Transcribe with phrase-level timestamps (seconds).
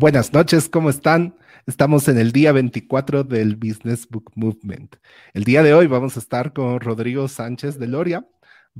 [0.00, 1.34] Buenas noches, ¿cómo están?
[1.66, 4.94] Estamos en el día 24 del Business Book Movement.
[5.34, 8.24] El día de hoy vamos a estar con Rodrigo Sánchez de Loria.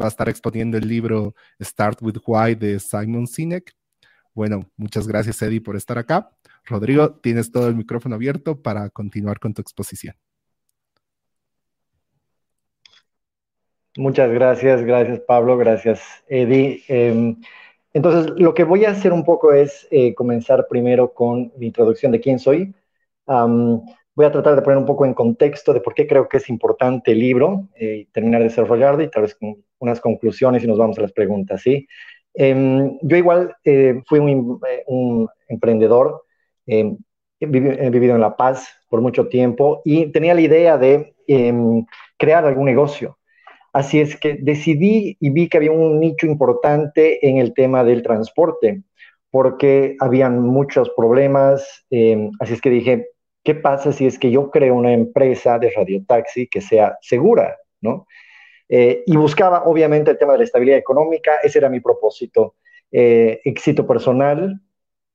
[0.00, 3.74] Va a estar exponiendo el libro Start with Why de Simon Sinek.
[4.32, 6.30] Bueno, muchas gracias, Eddie, por estar acá.
[6.64, 10.14] Rodrigo, tienes todo el micrófono abierto para continuar con tu exposición.
[13.96, 16.84] Muchas gracias, gracias Pablo, gracias Eddie.
[16.86, 17.40] Em,
[17.98, 22.12] entonces, lo que voy a hacer un poco es eh, comenzar primero con la introducción
[22.12, 22.72] de quién soy.
[23.26, 26.48] voy a tratar de poner un poco en contexto de por qué creo que es
[26.48, 30.78] importante el libro, eh, terminar de desarrollarlo y tal vez con unas conclusiones y nos
[30.78, 31.88] vamos a las preguntas, ¿sí?
[32.34, 36.22] Em, yo igual eh, fui un, un emprendedor,
[36.66, 36.96] em,
[37.40, 41.84] he, vivido en La Paz por mucho tiempo y tenía la idea de em,
[42.16, 43.17] crear algún negocio.
[43.78, 48.02] Así es que decidí y vi que había un nicho importante en el tema del
[48.02, 48.82] transporte,
[49.30, 51.86] porque habían muchos problemas.
[51.88, 53.10] Em, así es que dije,
[53.44, 57.56] ¿qué pasa si es que yo creo una empresa de radiotaxi que sea segura?
[57.80, 58.08] ¿no?
[58.68, 62.56] Eh, y buscaba, obviamente, el tema de la estabilidad económica, ese era mi propósito,
[62.90, 64.60] eh, éxito personal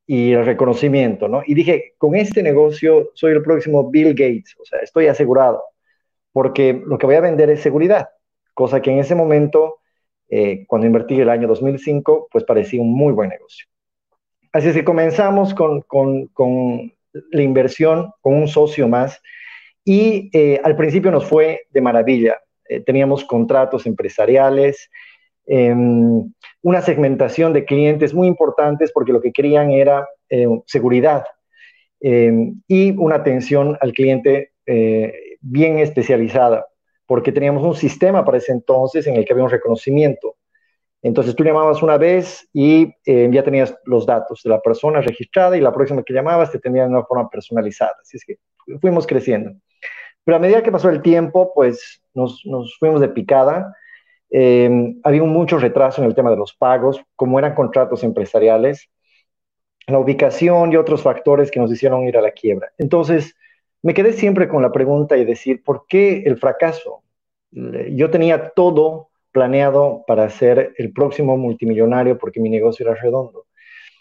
[0.08, 1.44] y el reconocimiento, ¿no?
[1.46, 5.62] Y dije, con este negocio soy el próximo Bill Gates, o sea, estoy asegurado,
[6.32, 8.08] porque lo que voy a vender es seguridad
[8.54, 9.80] cosa que en ese momento,
[10.30, 13.66] eh, cuando invertí el año 2005, pues parecía un muy buen negocio.
[14.52, 16.94] Así es que comenzamos con, con, con
[17.32, 19.22] la inversión con un socio más
[19.84, 22.38] y eh, al principio nos fue de maravilla.
[22.70, 24.90] Eh, teníamos contratos empresariales,
[25.46, 30.08] em, una segmentación de clientes muy importantes porque lo que querían era
[30.66, 31.26] seguridad
[32.00, 34.54] em, y una atención al cliente
[35.42, 36.66] bien especializada
[37.06, 40.36] porque teníamos un sistema para ese entonces en el que había un reconocimiento.
[41.02, 45.58] Entonces tú llamabas una vez y eh, ya tenías los datos de la persona registrada
[45.58, 47.96] y la próxima que llamabas te tenían de una forma personalizada.
[48.02, 48.38] Así es que
[48.80, 49.52] fuimos creciendo.
[50.24, 53.76] Pero a medida que pasó el tiempo, pues nos, nos fuimos de picada.
[54.32, 58.90] Eh, había mucho retraso en el tema de los pagos, como eran contratos empresariales,
[59.88, 62.72] la ubicación y otros factores que nos hicieron ir a la quiebra.
[62.78, 63.36] Entonces,
[63.84, 67.04] me quedé siempre con la pregunta y decir, ¿por qué el fracaso?
[67.52, 73.46] Yo tenía todo planeado para ser el próximo multimillonario porque mi negocio era redondo.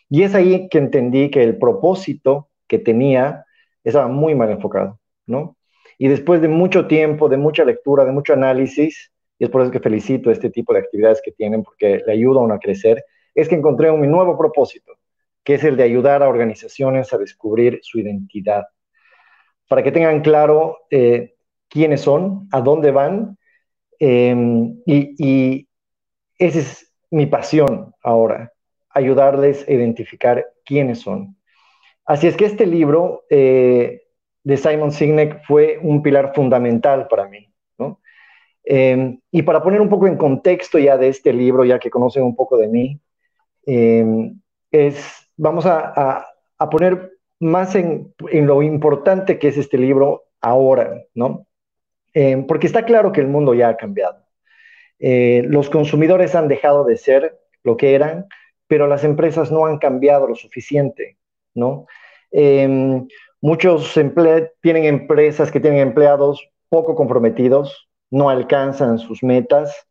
[0.08, 3.44] Y es ahí que entendí que el propósito que tenía
[3.82, 5.56] estaba muy mal enfocado, ¿no?
[5.98, 9.70] Y después de mucho tiempo, de mucha lectura, de mucho análisis, y es por eso
[9.70, 13.04] que felicito este tipo de actividades que tienen porque le ayuda a crecer,
[13.34, 14.92] es que encontré un nuevo propósito,
[15.42, 18.64] que es el de ayudar a organizaciones a descubrir su identidad
[19.72, 21.32] para que tengan claro eh,
[21.70, 23.38] quiénes son, a dónde van,
[23.98, 25.66] em, y,
[26.36, 28.52] esa es mi pasión ahora,
[28.90, 31.38] ayudarles a identificar quiénes son.
[32.04, 34.02] Así es que este libro eh,
[34.44, 37.48] de Simon Sinek fue un pilar fundamental para mí.
[38.64, 42.24] Em, y para poner un poco en contexto ya de este libro, ya que conocen
[42.24, 43.00] un poco de mí,
[43.64, 44.38] em,
[44.70, 46.26] es, vamos a
[46.70, 47.11] poner
[47.42, 51.46] más en, lo importante que es este libro ahora, ¿no?
[52.14, 54.24] Eh, porque está claro que el mundo ya ha cambiado.
[55.00, 58.26] Eh, los consumidores han dejado de ser lo que eran,
[58.68, 61.18] pero las empresas no han cambiado lo suficiente,
[61.52, 61.86] ¿no?
[62.30, 63.02] Eh,
[63.40, 63.92] muchos
[64.60, 69.88] tienen empresas que tienen empleados poco comprometidos, no alcanzan sus metas,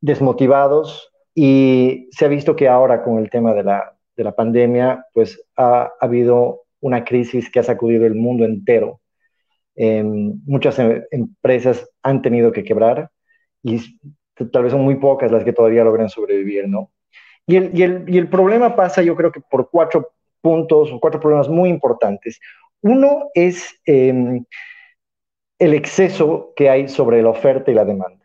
[0.00, 5.04] desmotivados, y se ha visto que ahora con el tema de la, de la pandemia,
[5.12, 9.00] pues ha, ha habido una crisis que ha sacudido el mundo entero.
[9.74, 13.10] Em, muchas em, empresas han tenido que quebrar
[13.62, 13.80] y
[14.52, 16.92] tal vez son muy pocas las que todavía logran sobrevivir, ¿no?
[17.46, 21.00] Y el, y el, y el problema pasa, yo creo que por cuatro puntos o
[21.00, 22.40] cuatro problemas muy importantes.
[22.82, 24.44] Uno es em,
[25.58, 28.24] el exceso que hay sobre la oferta y la demanda.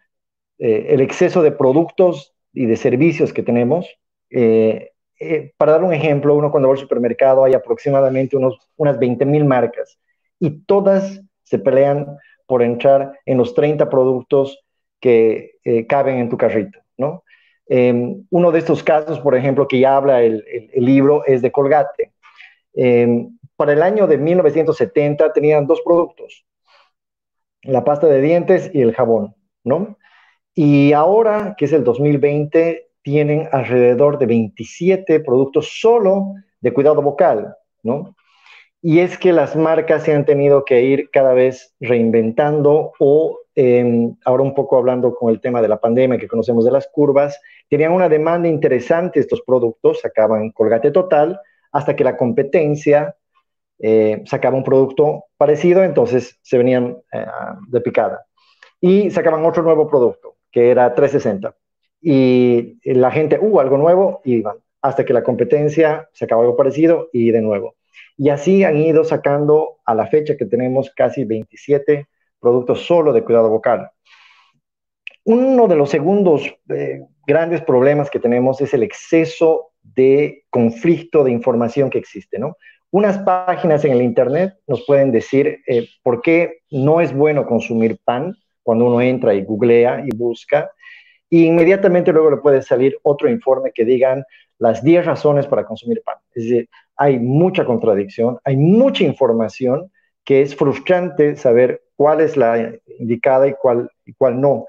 [0.59, 3.87] Eh, el exceso de productos y de servicios que tenemos
[4.29, 4.90] eh,
[5.21, 9.23] eh, para dar un ejemplo, uno cuando va al supermercado hay aproximadamente unos, unas 20
[9.25, 10.00] mil marcas
[10.39, 14.59] y todas se pelean por entrar en los 30 productos
[15.00, 17.23] que eh, caben en tu carrito, ¿no?
[17.68, 21.51] Em, uno de estos casos, por ejemplo, que ya habla el, el, libro, es de
[21.51, 22.12] Colgate.
[22.73, 26.45] Em, para el año de 1970 tenían dos productos,
[27.62, 29.97] la pasta de dientes y el jabón, ¿no?
[30.56, 37.56] Y ahora, que es el 2020, tienen alrededor de 27 productos solo de cuidado vocal,
[37.83, 38.15] ¿no?
[38.81, 44.15] Y es que las marcas se han tenido que ir cada vez reinventando o em,
[44.25, 47.39] ahora un poco hablando con el tema de la pandemia que conocemos de las curvas,
[47.69, 51.39] tenían una demanda interesante estos productos, sacaban Colgate Total,
[51.71, 53.16] hasta que la competencia
[53.80, 57.25] eh, sacaba un producto parecido, entonces se venían eh,
[57.68, 58.25] de picada.
[58.80, 61.56] Y sacaban otro nuevo producto, que era 360.
[62.01, 64.57] Y la gente, uh, algo nuevo, y iban.
[64.81, 67.75] Hasta que la competencia sacaba algo parecido y de nuevo.
[68.17, 72.07] Y así han ido sacando a la fecha que tenemos casi 27
[72.39, 73.89] productos solo de cuidado vocal.
[75.23, 81.31] Uno de los segundos eh, grandes problemas que tenemos es el exceso de conflicto de
[81.31, 82.57] información que existe, ¿no?
[82.89, 87.97] Unas páginas en el Internet nos pueden decir eh, por qué no es bueno consumir
[88.03, 90.69] pan cuando uno entra y googlea y busca.
[91.33, 94.23] Y inmediatamente luego le puede salir otro informe que digan
[94.59, 96.18] las 10 razones para consumir pan.
[96.35, 99.90] Es decir, hay mucha contradicción, hay mucha información
[100.26, 104.66] que es frustrante saber cuál es la indicada y cuál, y cuál no.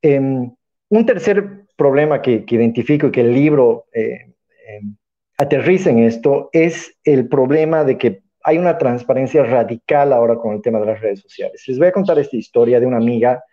[0.00, 0.50] Em,
[0.88, 4.32] un tercer problema que, identifico y que el libro eh,
[4.66, 4.96] em,
[5.36, 10.62] aterriza en esto es el problema de que hay una transparencia radical ahora con el
[10.62, 11.62] tema de las redes sociales.
[11.68, 13.44] Les voy a contar esta historia de una amiga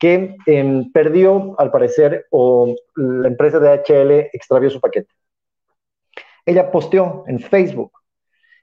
[0.00, 5.14] que em, perdió, al parecer, o la empresa de HL extravió su paquete.
[6.46, 7.92] Ella posteó en Facebook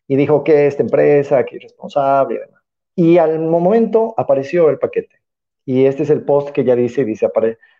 [0.08, 2.64] y dijo que esta empresa, que es responsable y demás.
[2.96, 5.22] Y al momento apareció el paquete.
[5.64, 7.30] Y este es el post que ella dice, dice,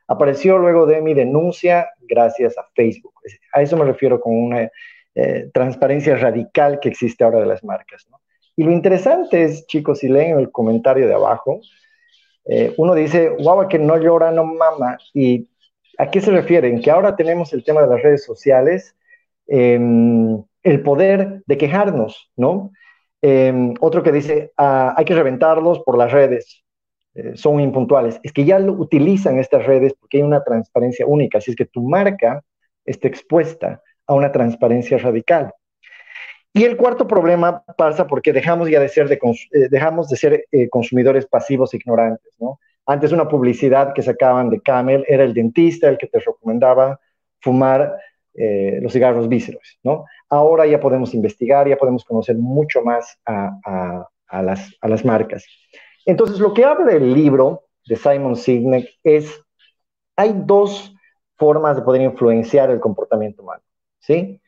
[0.08, 3.14] apareció luego de mi denuncia gracias a Facebook.
[3.54, 4.70] A eso me refiero con una
[5.16, 8.06] eh, transparencia radical que existe ahora de las marcas.
[8.56, 11.62] Y lo interesante es, chicos, si leen el comentario de abajo,
[12.48, 14.98] eh, uno dice, guau, que no llora, no mama.
[15.14, 15.48] ¿Y
[15.98, 16.82] a qué se refieren?
[16.82, 18.96] Que ahora tenemos el tema de las redes sociales,
[19.48, 22.72] em, el poder de quejarnos, ¿no?
[23.22, 26.64] Em, otro que dice, ah, hay que reventarlos por las redes,
[27.16, 28.20] eh, son impuntuales.
[28.24, 31.66] Es que ya lo utilizan estas redes porque hay una transparencia única, así es que
[31.66, 32.44] tu marca
[32.86, 35.52] está expuesta a una transparencia radical.
[36.54, 40.70] Y el cuarto problema pasa porque dejamos ya de ser, eh, dejamos de ser eh,
[40.70, 42.60] consumidores pasivos e ignorantes, ¿no?
[42.86, 47.00] Antes una publicidad que sacaban de Camel era el dentista el que te recomendaba
[47.42, 47.96] fumar
[48.34, 50.06] eh, los cigarros vísceros, ¿no?
[50.30, 55.46] Ahora ya podemos investigar, ya podemos conocer mucho más a, a, las, a las marcas.
[56.06, 59.44] Entonces, lo que habla el libro de Simon Sinek es,
[60.16, 60.96] hay dos
[61.36, 63.64] formas de poder influenciar el comportamiento humano.
[64.00, 64.42] ¿sí?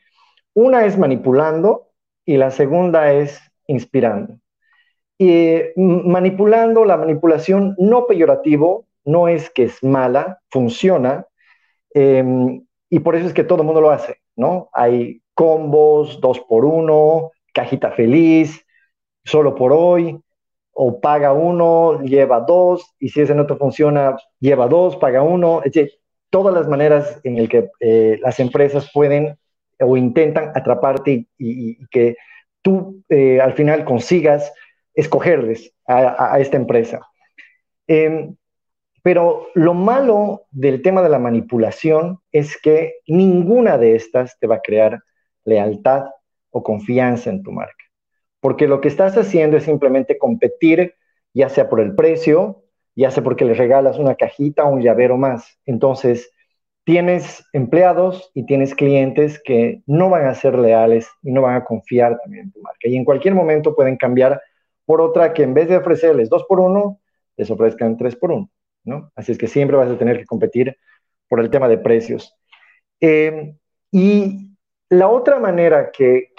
[0.54, 1.89] Una es manipulando
[2.30, 4.38] y la segunda es inspirando.
[5.18, 11.26] Y manipulando, la manipulación no peyorativo, no es que es mala, funciona,
[11.92, 14.68] em, y por eso es que todo el mundo lo hace, ¿no?
[14.72, 18.64] Hay combos, dos por uno, cajita feliz,
[19.24, 20.16] solo por hoy,
[20.72, 25.62] o paga uno, lleva dos, y si ese no te funciona, lleva dos, paga uno,
[25.64, 25.98] es
[26.30, 29.36] todas las maneras en las que eh, las empresas pueden
[29.80, 32.16] o intentan atraparte y, que
[32.62, 34.52] tú eh, al final consigas
[34.94, 37.00] escogerles a, esta empresa.
[37.86, 38.36] Em,
[39.02, 44.56] pero lo malo del tema de la manipulación es que ninguna de estas te va
[44.56, 45.00] a crear
[45.44, 46.04] lealtad
[46.50, 47.84] o confianza en tu marca.
[48.40, 50.94] Porque lo que estás haciendo es simplemente competir,
[51.32, 55.16] ya sea por el precio, ya sea porque le regalas una cajita o un llavero
[55.16, 55.58] más.
[55.64, 56.30] Entonces,
[56.84, 61.64] tienes empleados y tienes clientes que no van a ser leales y no van a
[61.64, 62.88] confiar también en tu marca.
[62.88, 64.40] Y en cualquier momento pueden cambiar
[64.86, 67.00] por otra que en vez de ofrecerles dos por uno,
[67.36, 68.50] les ofrezcan tres por uno,
[68.84, 69.12] ¿no?
[69.14, 70.76] Así es que siempre vas a tener que competir
[71.28, 72.36] por el tema de precios.
[73.00, 73.56] Em,
[73.92, 74.56] y
[74.88, 76.32] la otra manera que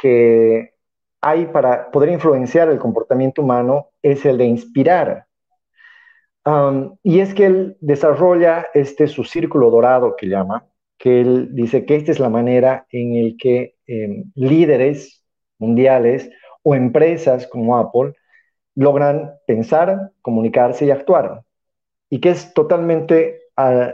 [1.22, 5.28] hay para poder influenciar el comportamiento humano es el de inspirar
[7.04, 10.66] y es que él desarrolla este su círculo dorado que llama,
[10.98, 15.24] que él dice que esta es la manera en el que em, líderes
[15.60, 16.30] mundiales
[16.64, 18.14] o empresas como Apple
[18.76, 21.44] logran pensar, comunicarse y actuar,
[22.10, 23.42] y que es totalmente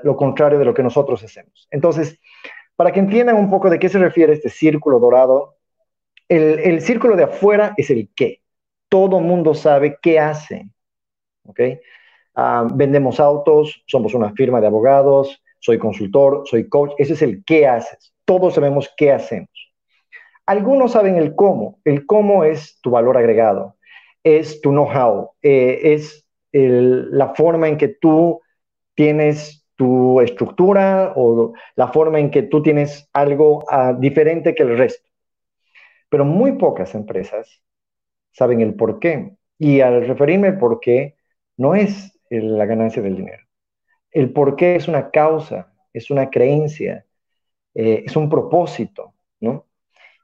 [0.04, 1.68] lo contrario de lo que nosotros hacemos.
[1.72, 2.20] Entonces,
[2.78, 5.58] para que entiendan un poco de qué se refiere este círculo dorado,
[6.30, 8.42] el, el círculo de afuera es el qué.
[8.88, 10.70] Todo mundo sabe qué hace.
[11.44, 11.60] ¿ok?,
[12.40, 16.92] Ah, vendemos autos, somos una firma de abogados, soy consultor, soy coach.
[17.00, 18.14] Ese es el qué haces.
[18.26, 19.50] Todos sabemos qué hacemos.
[20.46, 21.80] Algunos saben el cómo.
[21.84, 23.76] El cómo es tu valor agregado,
[24.24, 28.42] es tu know-how, eh, es la forma en que tú
[28.94, 34.78] tienes tu estructura o la forma en que tú tienes algo ah, diferente que el
[34.78, 35.10] resto.
[36.10, 37.64] Pero muy pocas empresas
[38.32, 39.32] saben el por qué.
[39.58, 41.16] Y al referirme al por qué,
[41.58, 43.44] no es la ganancia del dinero.
[44.12, 47.06] El por qué es una causa, es una creencia,
[47.74, 49.66] eh, es un propósito, ¿no?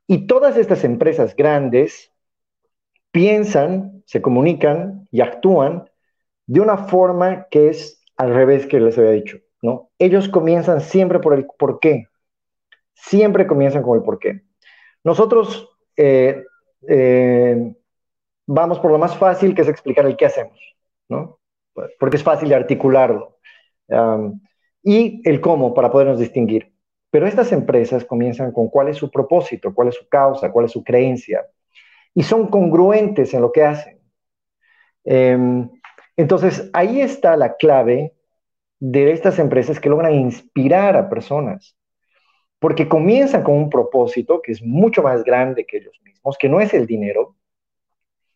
[0.08, 2.12] Y todas estas empresas grandes
[3.12, 5.90] piensan, se comunican y actúan
[6.48, 9.92] de una forma que es al revés que les había dicho, ¿no?
[10.00, 12.08] Ellos comienzan siempre por el por qué.
[12.94, 14.44] Siempre comienzan con el por qué.
[15.04, 16.44] Nosotros eh,
[16.88, 17.76] eh,
[18.46, 20.60] vamos por lo más fácil, que es explicar el qué hacemos,
[21.10, 21.40] ¿no?
[22.00, 23.38] Porque es fácil de articularlo.
[24.84, 26.74] y el cómo para podernos distinguir.
[27.10, 30.72] Pero estas empresas comienzan con cuál es su propósito, cuál es su causa, cuál es
[30.72, 31.46] su creencia.
[32.16, 34.00] Y son congruentes en lo que hacen.
[35.06, 35.70] Em,
[36.18, 38.16] entonces, ahí está la clave
[38.80, 41.78] de estas empresas que logran inspirar a personas.
[42.60, 46.62] Porque comienzan con un propósito que es mucho más grande que ellos mismos, que no
[46.62, 47.36] es el dinero,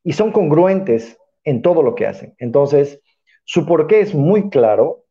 [0.04, 2.36] y son congruentes en todo lo que hacen.
[2.38, 3.02] Entonces,
[3.48, 5.06] su porqué es muy claro,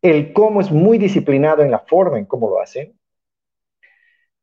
[0.00, 2.98] el cómo es muy disciplinado en la forma en cómo lo hacen,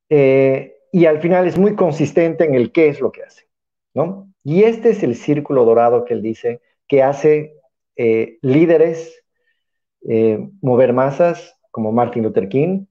[0.09, 3.47] eh, y al final es muy consistente en el qué es lo que hacen,
[3.95, 4.31] ¿no?
[4.43, 7.55] Y este es el círculo dorado que él dice que hace
[7.95, 9.23] eh, líderes
[10.07, 12.85] eh, mover masas como Martin Luther King,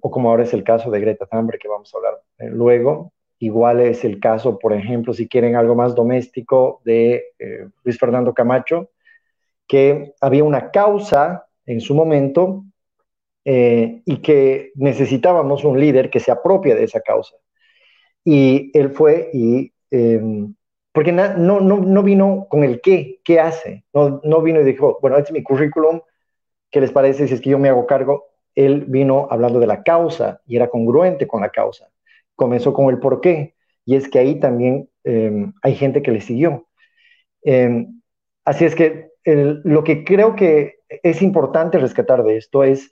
[0.00, 3.12] o como ahora es el caso de Greta Thunberg, que vamos a hablar luego,
[3.42, 8.32] Igual es el caso, por ejemplo, si quieren algo más doméstico, de eh, Luis Fernando
[8.32, 8.90] Camacho,
[9.66, 12.62] que había una causa en su momento
[13.44, 17.34] eh, y que necesitábamos un líder que se apropie de esa causa.
[18.24, 19.72] Y él fue y...
[19.90, 20.54] Em,
[20.92, 24.98] porque no, no, no, vino con el qué, qué hace, no, no vino y dijo,
[25.02, 26.00] bueno, este es mi currículum,
[26.70, 28.26] ¿qué les parece si es que yo me hago cargo?
[28.54, 31.91] Él vino hablando de la causa y era congruente con la causa
[32.42, 36.20] comenzó con el por qué, y es que ahí también em, hay gente que le
[36.20, 36.66] siguió.
[37.44, 38.00] Em,
[38.44, 42.90] así es que lo que creo que es importante rescatar de esto es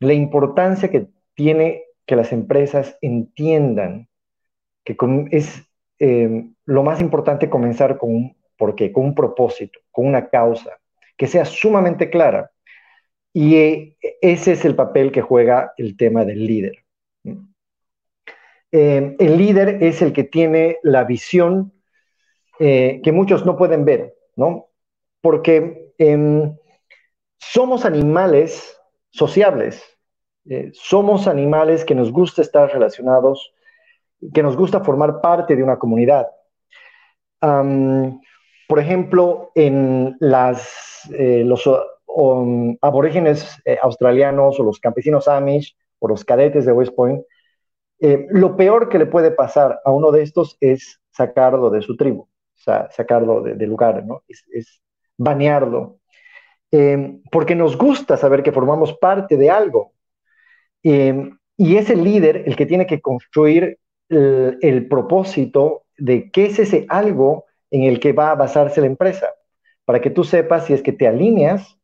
[0.00, 4.08] la importancia que tiene que las empresas entiendan
[4.84, 4.96] que
[5.30, 5.62] es
[5.98, 10.78] em, lo más importante comenzar con un porqué, con un propósito, con una causa,
[11.16, 12.50] que sea sumamente clara.
[13.32, 16.84] Y eh, ese es el papel que juega el tema del líder.
[18.72, 21.72] Eh, el líder es el que tiene la visión
[22.60, 24.68] eh, que muchos no pueden ver, ¿no?
[25.20, 26.56] Porque em,
[27.38, 28.78] somos animales
[29.10, 29.82] sociables,
[30.48, 33.52] eh, somos animales que nos gusta estar relacionados,
[34.32, 36.28] que nos gusta formar parte de una comunidad.
[38.68, 41.68] por ejemplo, en las, los
[42.82, 47.24] aborígenes australianos o los campesinos Amish o los cadetes de West Point,
[48.00, 51.96] eh, lo peor que le puede pasar a uno de estos es sacarlo de su
[51.96, 54.22] tribu, sacarlo de, lugar, ¿no?
[54.26, 54.82] Es,
[55.18, 55.98] banearlo.
[56.72, 59.92] Eh, porque nos gusta saber que formamos parte de algo.
[60.82, 63.78] Eh, y es el líder el que tiene que construir
[64.08, 68.86] el, el, propósito de qué es ese algo en el que va a basarse la
[68.86, 69.26] empresa,
[69.84, 71.78] para que tú sepas si es que te alineas,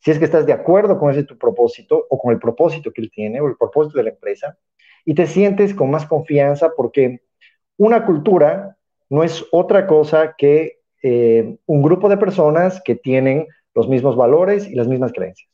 [0.00, 3.00] si es que estás de acuerdo con ese tu propósito o con el propósito que
[3.00, 4.58] él tiene o el propósito de la empresa,
[5.06, 7.22] y te sientes con más confianza porque
[7.78, 8.76] una cultura
[9.08, 14.68] no es otra cosa que eh, un grupo de personas que tienen los mismos valores
[14.68, 15.48] y las mismas creencias.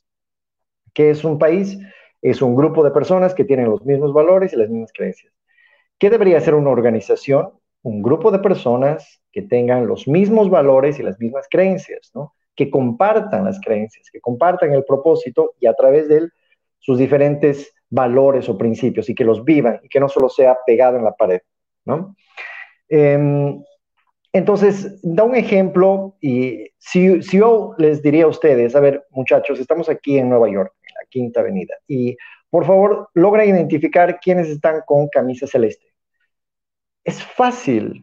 [0.94, 1.78] ¿Qué es un país?
[2.22, 5.32] Es un grupo de personas que tienen los mismos valores y las mismas creencias.
[5.98, 7.50] ¿Qué debería ser una organización?
[7.82, 12.10] Un grupo de personas que tengan los mismos valores y las mismas creencias,
[12.56, 16.32] que compartan las creencias, que compartan el propósito y a través de él
[16.78, 20.96] sus diferentes valores o principios y que los vivan y que no solo sea pegado
[20.96, 21.40] en la pared,
[21.84, 22.16] ¿no?
[22.88, 23.62] Em,
[24.32, 29.90] entonces, da un ejemplo y si, yo les diría a ustedes, a ver, muchachos, estamos
[29.90, 32.16] aquí en Nueva York, en la Quinta Avenida, y
[32.48, 35.86] por favor, logra identificar quiénes están con camisa celeste.
[37.04, 38.02] Es fácil,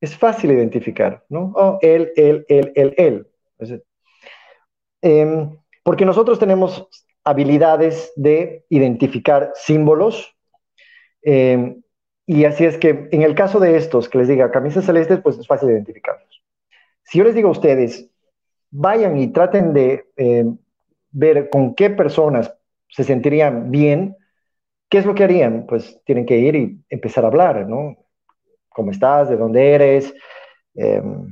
[0.00, 1.52] es fácil identificar, ¿no?
[1.56, 3.26] Oh, él, él, él, él, él.
[5.02, 6.88] Em, porque nosotros tenemos
[7.24, 10.36] habilidades de identificar símbolos.
[11.22, 11.76] Eh,
[12.26, 15.38] y así es que en el caso de estos, que les diga camisas celestes, pues
[15.38, 16.42] es fácil identificarlos.
[17.02, 18.10] Si yo les digo a ustedes,
[18.70, 20.44] vayan y traten de eh,
[21.10, 22.54] ver con qué personas
[22.88, 24.16] se sentirían bien,
[24.88, 25.66] ¿qué es lo que harían?
[25.66, 27.96] Pues tienen que ir y empezar a hablar, ¿no?
[28.68, 29.28] ¿Cómo estás?
[29.28, 30.14] ¿De dónde eres?
[30.74, 31.28] Em,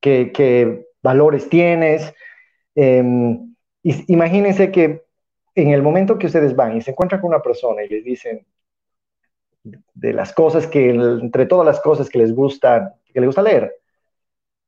[0.00, 2.12] ¿qué, ¿qué, valores tienes?
[3.84, 5.04] Imagínense que
[5.54, 8.46] en el momento que ustedes van y se encuentran con una persona y les dicen
[9.62, 13.72] de las cosas que, entre todas las cosas que les gusta, que les gusta leer,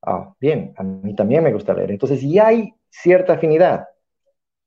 [0.02, 1.90] ah, bien, a mí también me gusta leer.
[1.90, 3.88] Entonces, ya hay cierta afinidad.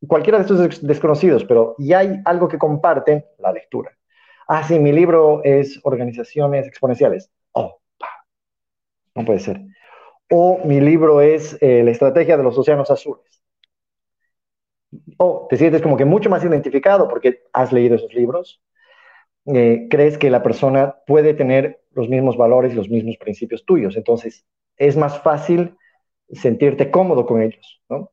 [0.08, 3.92] cualquiera de estos desconocidos, pero ya hay algo que comparten, la lectura.
[4.48, 7.30] Ah, sí, mi libro es Organizaciones Exponenciales.
[7.52, 7.80] Oh,
[9.16, 9.62] no puede ser.
[10.32, 13.39] O mi libro es eh, La Estrategia de los Océanos Azules.
[15.18, 18.62] O te sientes como que mucho más identificado porque has leído esos libros.
[19.46, 23.96] Eh, crees que la persona puede tener los mismos valores y los mismos principios tuyos.
[23.96, 24.46] Entonces,
[24.78, 25.76] es más fácil
[26.32, 28.12] sentirte cómodo con ellos, ¿no?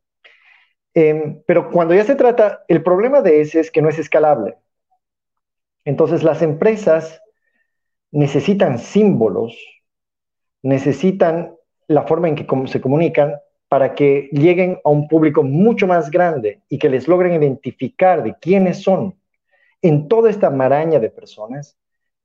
[0.94, 4.56] Em, pero cuando ya se trata, el problema de ese es que no es escalable.
[5.84, 7.22] Entonces las empresas
[8.10, 9.56] necesitan símbolos,
[10.62, 11.54] necesitan
[11.86, 13.34] la forma en que se comunican
[13.68, 18.35] para que lleguen a un público mucho más grande y que les logren identificar de
[18.40, 19.18] quiénes son
[19.83, 21.76] en toda esta maraña de personas,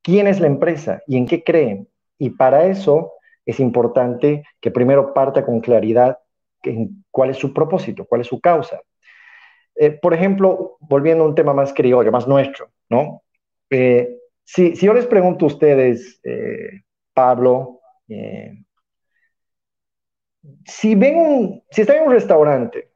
[0.01, 1.88] quién es la empresa y en qué creen.
[2.17, 3.13] Y para eso
[3.45, 6.19] es importante que primero parta con claridad
[7.10, 8.80] cuál es su propósito, cuál es su causa.
[9.75, 13.23] Eh, por ejemplo, volviendo a un tema más criollo, más nuestro, ¿no?
[13.69, 16.82] Eh, si, yo les pregunto a ustedes, eh,
[17.13, 17.80] Pablo,
[20.65, 22.91] si ven si están en un restaurante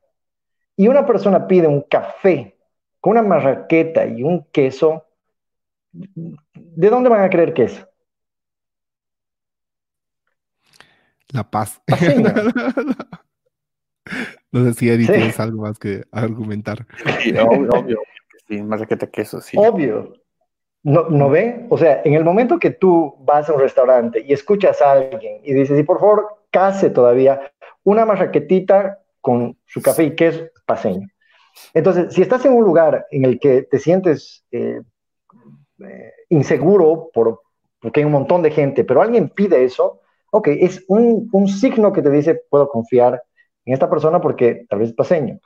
[0.76, 2.58] y una persona pide un café
[3.00, 5.06] con una marraqueta y un queso,
[5.92, 7.86] ¿de dónde van a creer que es?
[11.30, 11.82] La paz.
[14.52, 16.86] no sé si Eddie tienes algo más que argumentar.
[17.48, 18.00] obvio, obvio.
[18.48, 19.58] Sí, marraqueta queso, sí.
[19.60, 20.14] Obvio.
[20.84, 21.66] ¿No, ¿No ve?
[21.70, 25.42] O sea, en el momento que tú vas a un restaurante y escuchas a alguien
[25.44, 27.52] y dices, y por favor, case todavía
[27.84, 31.10] una marraquetita con su café y queso paseño.
[31.74, 34.82] Entonces, si estás en un lugar en el que te sientes eh,
[35.80, 37.42] eh, inseguro por,
[37.80, 40.00] porque hay un montón de gente, pero alguien pide eso,
[40.32, 43.22] ok, es un, un signo que te dice, puedo confiar
[43.66, 45.40] en esta persona porque tal vez es paseño.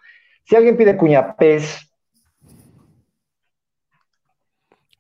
[0.43, 1.91] Si alguien pide cuñapés,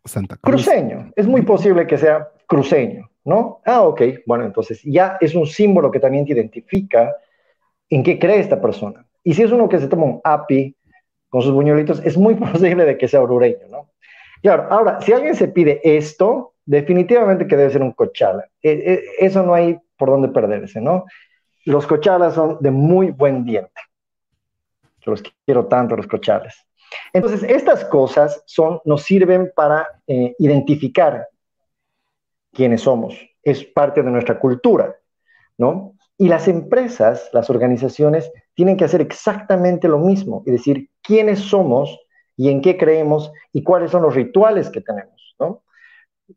[0.05, 1.11] Santa Cruceño.
[1.15, 3.61] Es muy posible que sea cruceño, ¿no?
[3.65, 4.01] Ah, ok.
[4.25, 7.15] Bueno, entonces ya es un símbolo que también te identifica
[7.89, 9.05] en qué cree esta persona.
[9.23, 10.75] Y si es uno que se toma un api
[11.29, 13.89] con sus buñuelitos, es muy posible de que sea orureño, ¿no?
[14.41, 18.47] Claro, ahora, si alguien se pide esto, definitivamente que debe ser un cochala.
[18.61, 21.05] E, e, eso no hay por dónde perderse, ¿no?
[21.65, 23.81] Los cochalas son de muy buen diente.
[25.01, 26.55] Yo los quiero tanto, los cochales.
[27.13, 31.27] Entonces, estas cosas son, nos sirven para eh, identificar
[32.59, 33.15] quiénes somos.
[33.41, 34.93] Es parte de nuestra cultura,
[35.57, 35.93] ¿no?
[36.17, 41.97] Y las empresas, las organizaciones, tienen que hacer exactamente lo mismo y decir quiénes somos
[42.35, 45.63] y en qué creemos y cuáles son los rituales que tenemos, ¿no?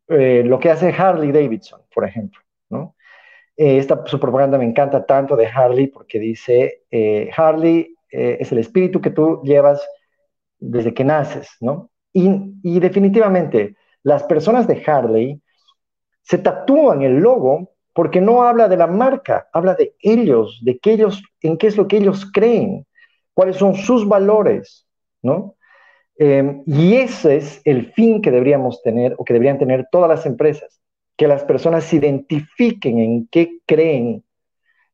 [0.07, 2.95] Eh, lo que hace Harley Davidson, por ejemplo, ¿no?
[3.57, 6.83] Eh, esta, su propaganda me encanta tanto de Harley porque dice,
[7.35, 9.85] Harley es el espíritu que tú llevas
[10.57, 11.89] desde que naces, ¿no?
[12.13, 15.41] Y, definitivamente, las personas de Harley
[16.23, 20.93] se tatúan el logo porque no habla de la marca, habla de ellos, de que
[20.93, 22.87] ellos, en qué es lo que ellos creen,
[23.33, 24.87] cuáles son sus valores,
[25.21, 25.55] ¿no?
[26.17, 30.25] Em, y ese es el fin que deberíamos tener o que deberían tener todas las
[30.25, 30.81] empresas,
[31.17, 34.23] que las personas se identifiquen en qué creen,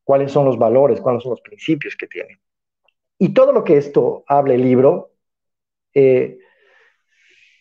[0.03, 2.37] cuáles son los valores, cuáles son los principios que tienen.
[3.17, 5.11] Y todo lo que esto habla el libro
[5.93, 6.39] eh,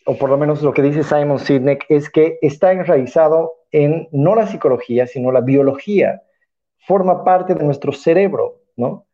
[0.09, 4.35] o por lo menos lo que dice Simon Sinek, es que está enraizado en no
[4.35, 6.21] la psicología, sino la biología.
[6.87, 9.05] Forma parte de nuestro cerebro, ¿no?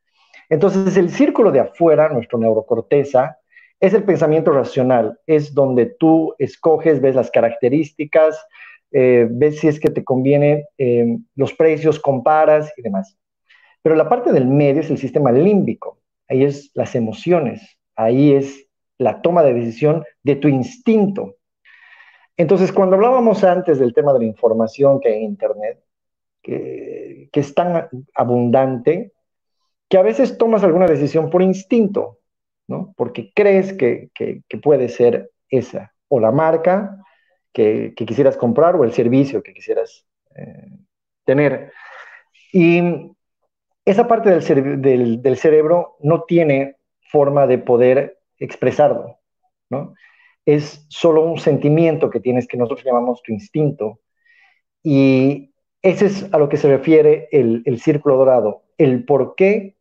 [0.50, 3.40] Entonces, el círculo de afuera, nuestro neurocorteza,
[3.80, 8.46] es el pensamiento racional, es donde tú escoges, ves las características,
[8.92, 13.18] eh, ves si es que te conviene eh, los precios, comparas y demás.
[13.82, 18.68] Pero la parte del medio es el sistema límbico, ahí es las emociones, ahí es
[18.98, 21.36] la toma de decisión de tu instinto.
[22.38, 25.82] Entonces, cuando hablábamos antes del tema de la información que hay en Internet,
[26.42, 29.14] que, es tan abundante,
[29.90, 32.20] que a veces tomas alguna decisión por instinto,
[32.68, 32.94] ¿no?
[32.98, 34.10] Porque crees que,
[34.62, 36.98] puede ser esa, o la marca
[37.54, 40.70] que, quisieras comprar, o el servicio que quisieras eh,
[41.24, 41.72] tener.
[42.52, 42.82] Y
[43.86, 46.76] esa parte del, del cerebro no tiene
[47.10, 49.20] forma de poder expresarlo,
[49.70, 49.94] ¿no?
[50.46, 54.02] Es solo un sentimiento que tienes que nosotros llamamos tu instinto.
[54.84, 58.64] Y ese es a lo que se refiere el, círculo dorado.
[58.78, 59.76] El por qué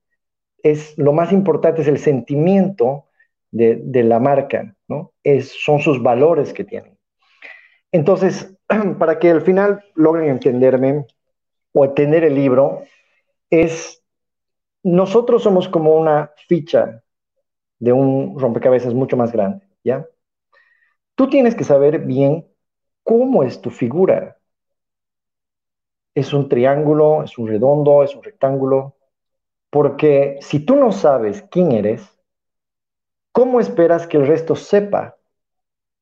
[0.62, 3.06] es lo más importante, es el sentimiento
[3.50, 5.12] de, la marca, ¿no?
[5.22, 6.98] Es, son sus valores que tienen.
[7.92, 8.56] Entonces,
[8.98, 11.06] para que al final logren entenderme
[11.72, 12.82] o entender el libro,
[13.50, 14.02] es
[14.82, 17.02] nosotros somos como una ficha
[17.78, 20.06] de un rompecabezas mucho más grande, ¿ya?
[21.14, 22.46] Tú tienes que saber bien
[23.02, 24.38] cómo es tu figura.
[26.14, 27.22] ¿Es un triángulo?
[27.22, 28.02] ¿Es un redondo?
[28.02, 28.96] ¿Es un rectángulo?
[29.70, 32.16] Porque si tú no sabes quién eres,
[33.32, 35.16] ¿cómo esperas que el resto sepa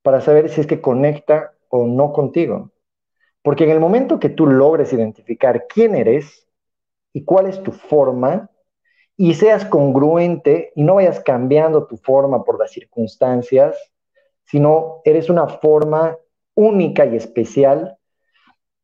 [0.03, 2.70] para saber si es que conecta o no contigo?
[3.42, 6.46] Porque en el momento que tú logres identificar quién eres
[7.12, 8.48] y cuál es tu forma,
[9.16, 13.91] y seas congruente y no vayas cambiando tu forma por las circunstancias,
[14.53, 16.15] sino eres una forma
[16.55, 17.97] única y especial,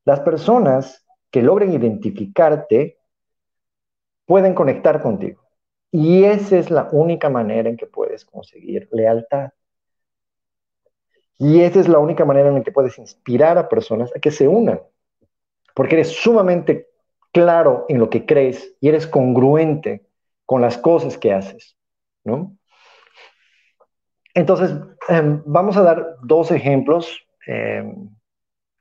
[0.06, 2.98] las personas que logren identificarte
[4.24, 5.42] pueden conectar contigo.
[5.92, 9.50] Y esa es la única manera en que puedes conseguir lealtad.
[11.36, 14.48] Y esa es la única manera en que puedes inspirar a personas a que se
[14.48, 14.80] unan.
[15.74, 16.88] Porque eres sumamente
[17.30, 20.06] claro en lo que crees y eres congruente
[20.46, 21.76] con las cosas que haces,
[22.24, 22.57] ¿no?
[24.38, 24.72] Entonces,
[25.08, 27.26] em, vamos a dar dos ejemplos.
[27.44, 28.08] Em,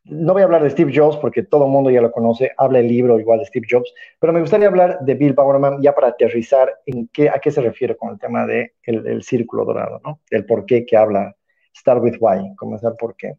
[0.04, 2.78] no voy a hablar de Steve Jobs porque todo el mundo ya lo conoce, habla
[2.78, 6.10] el libro igual de Steve Jobs, pero me gustaría hablar de Bill Bowerman ya para
[6.10, 10.00] aterrizar en qué, a qué se refiere con el tema del de el círculo dorado,
[10.06, 10.20] ¿no?
[10.30, 11.36] El por qué que habla
[11.76, 13.34] Start with Why, comenzar por qué.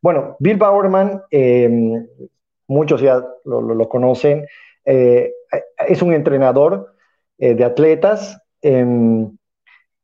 [0.00, 2.06] Bueno, Bill Bowerman, em,
[2.68, 4.46] muchos ya lo, conocen,
[4.86, 5.30] eh,
[5.86, 6.94] es un entrenador
[7.36, 8.40] eh, de atletas.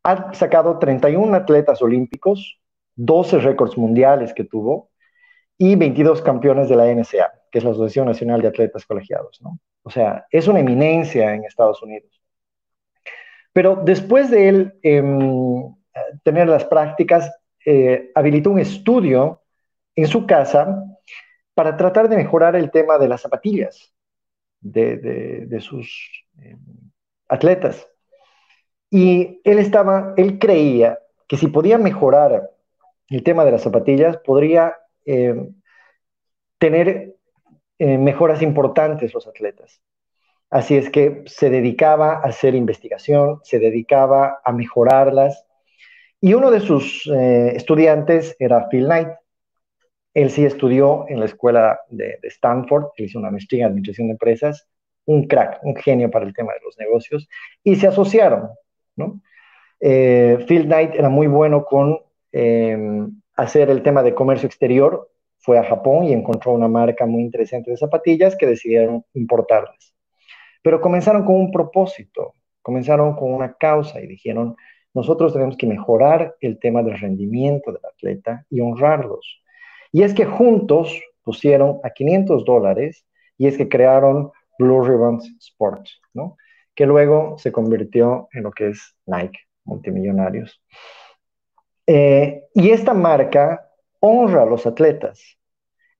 [0.08, 2.60] Ha sacado 31 atletas olímpicos,
[2.94, 4.90] 12 récords mundiales que tuvo,
[5.58, 9.40] y 22 campeones de la NSA, que es la Asociación Nacional de Atletas Colegiados.
[9.82, 12.20] O sea, es una eminencia en Estados Unidos.
[13.52, 15.74] Pero después de él em,
[16.22, 17.32] tener las prácticas,
[17.64, 19.42] eh, habilitó un estudio
[19.96, 20.84] en su casa
[21.52, 23.92] para tratar de mejorar el tema de las zapatillas
[24.60, 26.60] de, sus em,
[27.28, 27.88] atletas.
[28.90, 32.50] Y él estaba, él creía que si podía mejorar
[33.08, 35.48] el tema de las zapatillas, podría eh,
[36.58, 37.16] tener
[37.78, 39.80] eh, mejoras importantes los atletas.
[40.50, 45.44] Así es que se dedicaba a hacer investigación, se dedicaba a mejorarlas.
[46.20, 49.08] Y uno de sus eh, estudiantes era Phil Knight.
[50.14, 54.66] Él sí estudió en la escuela de, Stanford, hizo una maestría en administración de empresas,
[55.04, 57.28] un crack, un genio para el tema de los negocios,
[57.62, 58.48] y se asociaron,
[58.96, 59.20] ¿no?
[59.78, 62.00] Phil Knight era muy bueno con
[63.36, 67.70] hacer el tema de comercio exterior, fue a Japón y encontró una marca muy interesante
[67.70, 69.94] de zapatillas que decidieron importarlas.
[70.62, 74.56] Pero comenzaron con un propósito, comenzaron con una causa y dijeron,
[74.92, 79.42] nosotros tenemos que mejorar el tema del rendimiento del atleta y honrarlos.
[79.92, 83.06] Y es que juntos pusieron a 500 dólares
[83.38, 86.36] y es que crearon Blue Ribbons Sports, ¿no?
[86.76, 90.62] Que luego se convirtió en lo que es Nike, multimillonarios.
[91.86, 93.68] Eh, y esta marca
[94.00, 95.38] honra a los atletas.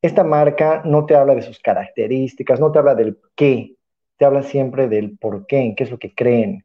[0.03, 3.77] Esta marca no te habla de sus características, no te habla del qué,
[4.19, 6.65] te habla siempre del por qué, qué es lo que creen.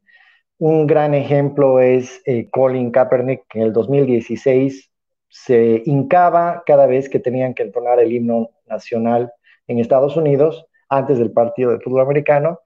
[0.58, 4.90] Un gran ejemplo es eh, Colin Kaepernick, que en el 2016
[5.28, 9.32] se hincaba cada vez que tenían que entonar el himno nacional
[9.66, 12.60] en Estados Unidos, antes del partido de fútbol americano.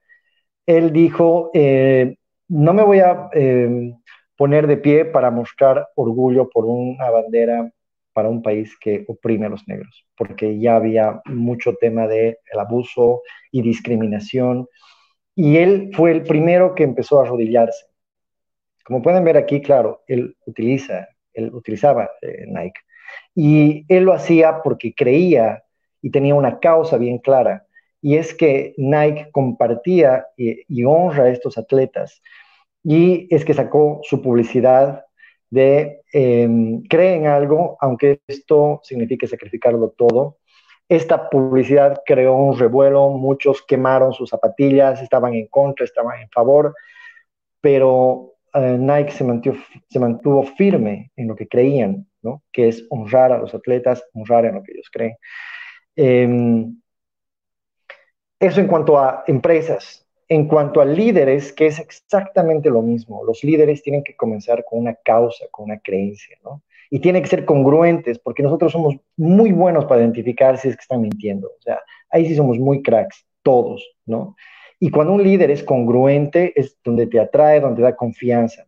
[0.67, 2.17] Él dijo, eh,
[2.49, 3.31] no me voy a
[4.37, 7.71] poner de pie para mostrar orgullo por una bandera
[8.17, 13.21] para un país que oprime a los negros, porque ya había mucho tema de abuso
[13.53, 14.69] y discriminación,
[15.35, 17.85] y él fue el primero que empezó a arrodillarse.
[18.87, 22.81] Como pueden ver aquí, claro, él utiliza, él utilizaba eh, Nike,
[23.35, 25.63] y él lo hacía porque creía
[26.01, 27.66] y tenía una causa bien clara,
[28.01, 32.21] y es que Nike compartía y, y honra a estos atletas
[32.83, 35.05] y es que sacó su publicidad
[35.51, 36.49] de eh,
[36.89, 40.39] cree en algo, aunque esto signifique sacrificarlo todo.
[40.89, 46.75] Esta publicidad creó un revuelo, muchos quemaron sus zapatillas, estaban en contra, estaban en favor,
[47.61, 49.57] pero eh, Nike se mantuvo,
[49.89, 52.45] se mantuvo, firme en lo que creían, ¿no?
[52.53, 55.17] que es honrar a los atletas, honrar en lo que ellos creen.
[55.97, 56.81] Em,
[58.41, 60.03] eso en cuanto a empresas.
[60.29, 64.81] En cuanto a líderes, que es exactamente lo mismo, los líderes tienen que comenzar con
[64.81, 66.63] una causa, con una creencia, ¿no?
[66.91, 70.83] Y tienen que ser congruentes, porque nosotros somos muy buenos para identificar si es que
[70.83, 71.49] están mintiendo.
[71.49, 74.35] O sea, ahí sí somos muy cracks, todos, ¿no?
[74.81, 78.67] Y cuando un líder es congruente, es donde te atrae, donde da confianza.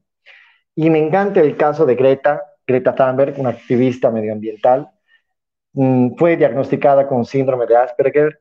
[0.77, 4.91] Y me encanta el caso de Greta, Greta Thunberg, una activista medioambiental.
[5.73, 8.41] Mm, fue diagnosticada con síndrome de Asperger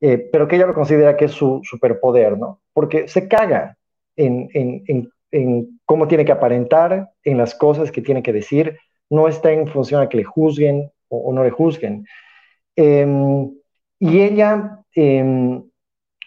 [0.00, 2.60] eh, pero que ella lo considera que es su superpoder, ¿no?
[2.72, 3.76] Porque se caga
[4.16, 5.10] en,
[5.84, 8.78] cómo tiene que aparentar en las cosas que tiene que decir,
[9.10, 12.06] no está en función a que le juzguen o, no le juzguen.
[12.74, 13.50] Em,
[13.98, 15.62] y ella em,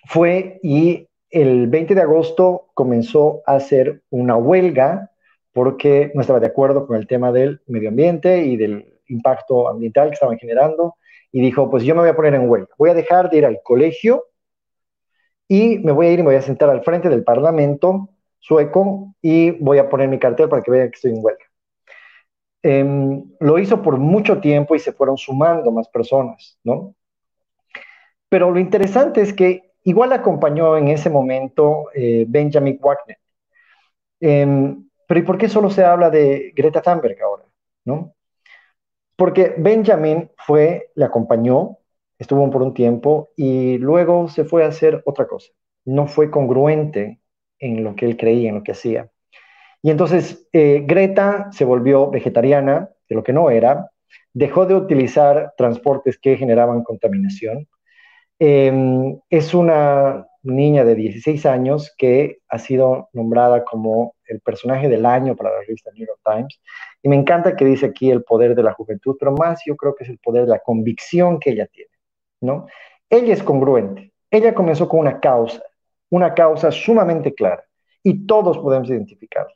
[0.05, 5.11] fue y el 20 de agosto comenzó a hacer una huelga
[5.53, 10.09] porque no estaba de acuerdo con el tema del medio ambiente y del impacto ambiental
[10.09, 10.95] que estaban generando
[11.31, 13.45] y dijo, pues yo me voy a poner en huelga, voy a dejar de ir
[13.45, 14.25] al colegio
[15.47, 19.13] y me voy a ir y me voy a sentar al frente del Parlamento sueco
[19.21, 21.45] y voy a poner mi cartel para que vean que estoy en huelga.
[22.61, 26.95] Em, lo hizo por mucho tiempo y se fueron sumando más personas, ¿no?
[28.29, 33.17] Pero lo interesante es que igual acompañó en ese momento eh, Benjamin Wagner.
[34.19, 37.49] Em, pero ¿y por qué solo se habla de Greta Thunberg ahora?
[37.85, 38.13] ¿no?
[39.19, 41.79] Porque Benjamin fue, le acompañó,
[42.17, 45.51] estuvo por un tiempo y luego se fue a hacer otra cosa.
[45.83, 47.19] No fue congruente
[47.59, 49.11] en lo que él creía, en lo que hacía.
[49.81, 53.91] Y entonces eh, Greta se volvió vegetariana, de lo que no era,
[54.31, 57.67] dejó de utilizar transportes que generaban contaminación.
[58.39, 65.05] Em, es una niña de 16 años que ha sido nombrada como el personaje del
[65.05, 66.61] año para la revista New York Times.
[67.01, 69.95] Y me encanta que dice aquí el poder de la juventud, pero más yo creo
[69.95, 71.91] que es el poder de la convicción que ella tiene,
[72.41, 72.67] ¿no?
[73.09, 74.13] Ella es congruente.
[74.31, 75.63] Ella comenzó con una causa,
[76.09, 77.63] una causa sumamente clara,
[78.03, 79.53] y todos podemos identificarla.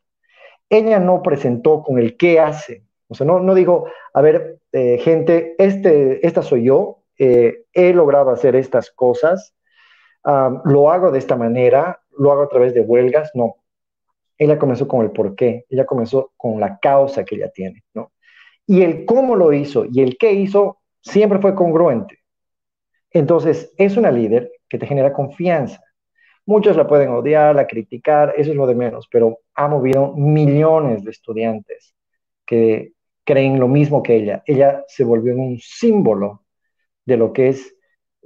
[0.69, 2.84] Ella no presentó con el qué hace.
[3.08, 7.93] O sea, no, no digo, a ver, eh, gente, este, esta soy yo, eh, he
[7.93, 9.54] logrado hacer estas cosas,
[10.25, 13.57] lo hago de esta manera, lo hago a través de huelgas, no.
[14.38, 18.12] Ella comenzó con el por qué, ella comenzó con la causa que ella tiene, ¿no?
[18.65, 22.19] Y el cómo lo hizo y el qué hizo siempre fue congruente.
[23.12, 25.83] Entonces, es una líder que te genera confianza.
[26.45, 31.03] Muchos la pueden odiar, la criticar, eso es lo de menos, pero ha movido millones
[31.03, 31.93] de estudiantes
[32.45, 34.43] que creen lo mismo que ella.
[34.45, 36.43] Ella se volvió un símbolo
[37.05, 37.75] de lo que es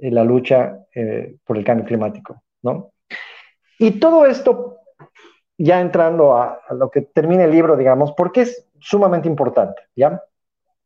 [0.00, 2.92] la lucha eh, por el cambio climático, ¿no?
[3.78, 4.78] Y todo esto,
[5.56, 10.22] ya entrando a, lo que termina el libro, digamos, porque es sumamente importante, ¿ya?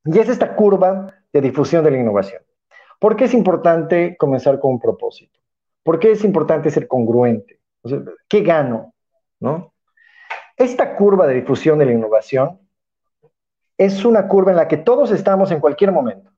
[0.05, 2.43] Y es esta curva de difusión de la innovación.
[2.99, 5.39] ¿Por qué es importante comenzar con un propósito?
[5.83, 7.59] ¿Por qué es importante ser congruente?
[8.29, 8.95] ¿Qué gano?
[9.41, 9.73] ¿No?
[10.57, 12.61] Esta curva de difusión de la innovación
[13.77, 16.32] es una curva en la que todos estamos en cualquier momento,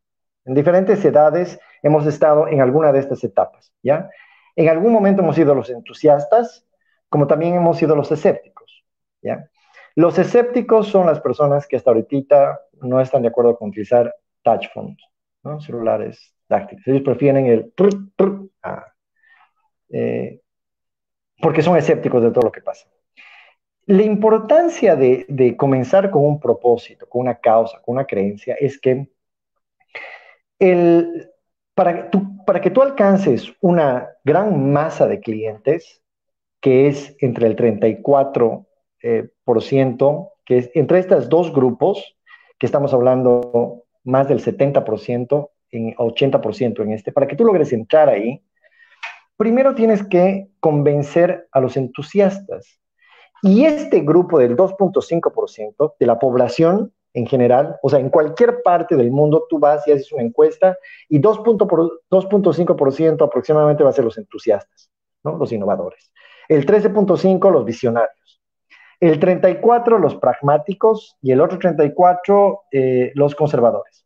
[0.44, 4.11] en diferentes edades, hemos estado en alguna de estas etapas, ¿ya?
[4.57, 6.66] En algún momento hemos sido los entusiastas,
[7.09, 8.85] como también hemos sido los escépticos,
[9.22, 9.48] ¿ya?
[9.96, 14.66] Los escépticos son las personas que hasta ahorita no están de acuerdo con utilizar touch
[14.72, 14.98] phones,
[15.42, 15.61] ¿no?
[15.61, 16.87] celulares táctiles.
[16.87, 17.72] Ellos prefieren el
[18.62, 18.87] ah,
[19.90, 20.40] eh,
[21.40, 22.88] porque son escépticos de todo lo que pasa.
[23.87, 28.80] La importancia de, de comenzar con un propósito, con una causa, con una creencia, es
[28.80, 29.09] que
[31.74, 36.03] para que tú alcances una gran masa de clientes,
[36.61, 38.66] que es entre el 34%,
[39.03, 42.16] eh, por ciento, que es entre estos dos grupos,
[42.59, 48.09] que estamos hablando más del 70%, en 80% en este, para que tú logres entrar
[48.09, 48.42] ahí,
[49.37, 52.81] primero tienes que convencer a los entusiastas.
[53.42, 58.96] Y este grupo del 2.5% de la población en general, o sea, en cualquier parte
[58.96, 60.77] del mundo tú vas y haces una encuesta
[61.09, 64.90] y 2.5% aproximadamente va a ser los entusiastas,
[65.22, 65.38] ¿no?
[65.38, 66.12] los innovadores.
[66.48, 68.42] El 13.5% los visionarios.
[68.98, 74.05] El 34% los pragmáticos y el otro 34% eh, los conservadores.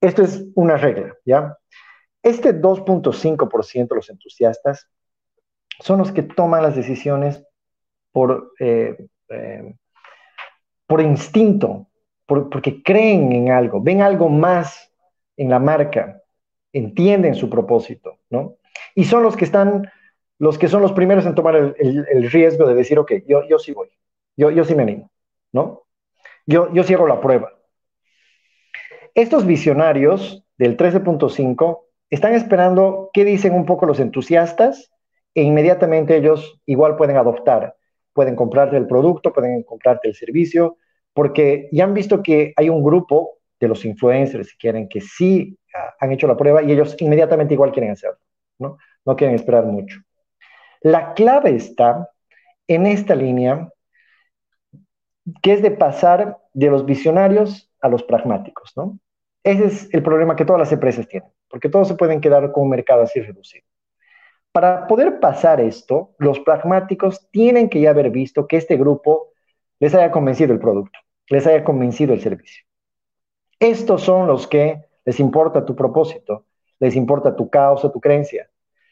[0.00, 1.56] Esto es una regla, ¿ya?
[2.22, 4.88] Este 2.5% los entusiastas
[5.80, 7.44] son los que toman las decisiones
[8.10, 8.96] por, eh,
[9.28, 9.74] eh,
[10.86, 11.88] por instinto,
[12.26, 14.92] porque creen en algo, ven algo más
[15.36, 16.22] en la marca,
[16.72, 18.56] entienden su propósito, ¿no?
[18.94, 19.90] Y son los que están,
[20.38, 23.72] los que son los primeros en tomar el, riesgo de decir, ok, yo, yo sí
[23.72, 23.88] voy,
[24.36, 25.10] yo, yo sí me animo,
[25.52, 25.82] ¿no?
[26.46, 27.52] Yo, yo hago la prueba.
[29.14, 31.80] Estos visionarios del 13.5
[32.10, 34.90] están esperando qué dicen un poco los entusiastas
[35.34, 37.76] e inmediatamente ellos igual pueden adoptar,
[38.12, 40.76] pueden comprarte el producto, pueden comprarte el servicio,
[41.14, 45.56] porque ya han visto que hay un grupo de los influencers, si quieren, que sí
[45.74, 48.18] ah, han hecho la prueba y ellos inmediatamente igual quieren hacerlo,
[48.58, 48.78] ¿no?
[49.04, 50.00] No quieren esperar mucho.
[50.80, 52.08] La clave está
[52.66, 53.70] en esta línea,
[55.42, 58.98] que es de pasar de los visionarios a los pragmáticos, ¿no?
[59.44, 62.64] Ese es el problema que todas las empresas tienen, porque todos se pueden quedar con
[62.64, 63.64] un mercado así reducido.
[64.52, 69.31] Para poder pasar esto, los pragmáticos tienen que ya haber visto que este grupo
[69.82, 70.96] les haya convencido el producto,
[71.28, 72.64] les haya convencido el servicio.
[73.58, 76.46] Estos son los que les importa tu propósito,
[76.78, 78.48] les importa tu causa, tu creencia.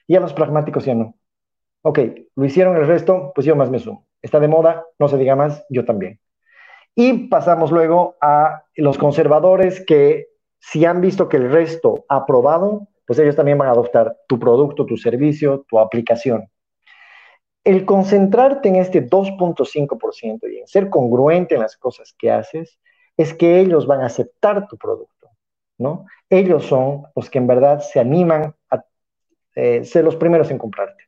[0.08, 1.14] Y a los pragmáticos ya no.
[1.82, 2.00] Ok,
[2.34, 4.08] lo hicieron el resto, pues yo más me sumo.
[4.20, 6.18] Está de moda, no se diga más, yo también.
[6.96, 12.88] Y pasamos luego a los conservadores que si han visto que el resto ha aprobado,
[13.06, 16.50] pues ellos también van a adoptar tu producto, tu servicio, tu aplicación.
[17.64, 22.78] El concentrarte en este 2.5% y en ser congruente en las cosas que haces,
[23.16, 25.28] es que ellos van a aceptar tu producto,
[25.78, 26.06] ¿no?
[26.30, 28.84] Ellos son los que en verdad se animan a
[29.54, 31.04] eh, ser los primeros en comprarte.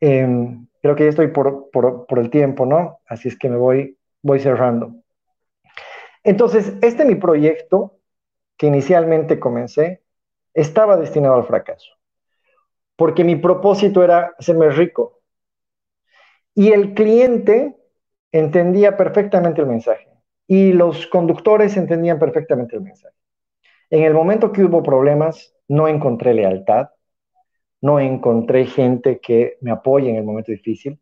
[0.00, 3.00] Em, creo que ya estoy por, por, el tiempo, ¿no?
[3.06, 4.94] Así es que me voy, voy cerrando.
[6.24, 7.98] Entonces, este mi proyecto
[8.56, 10.02] que inicialmente comencé
[10.54, 11.90] estaba destinado al fracaso,
[12.96, 15.21] porque mi propósito era hacerme rico.
[16.54, 17.76] Y el cliente
[18.30, 20.08] entendía perfectamente el mensaje
[20.46, 23.14] y los conductores entendían perfectamente el mensaje.
[23.90, 26.90] En el momento que hubo problemas, no encontré lealtad,
[27.80, 31.00] no encontré gente que me apoye en el momento difícil,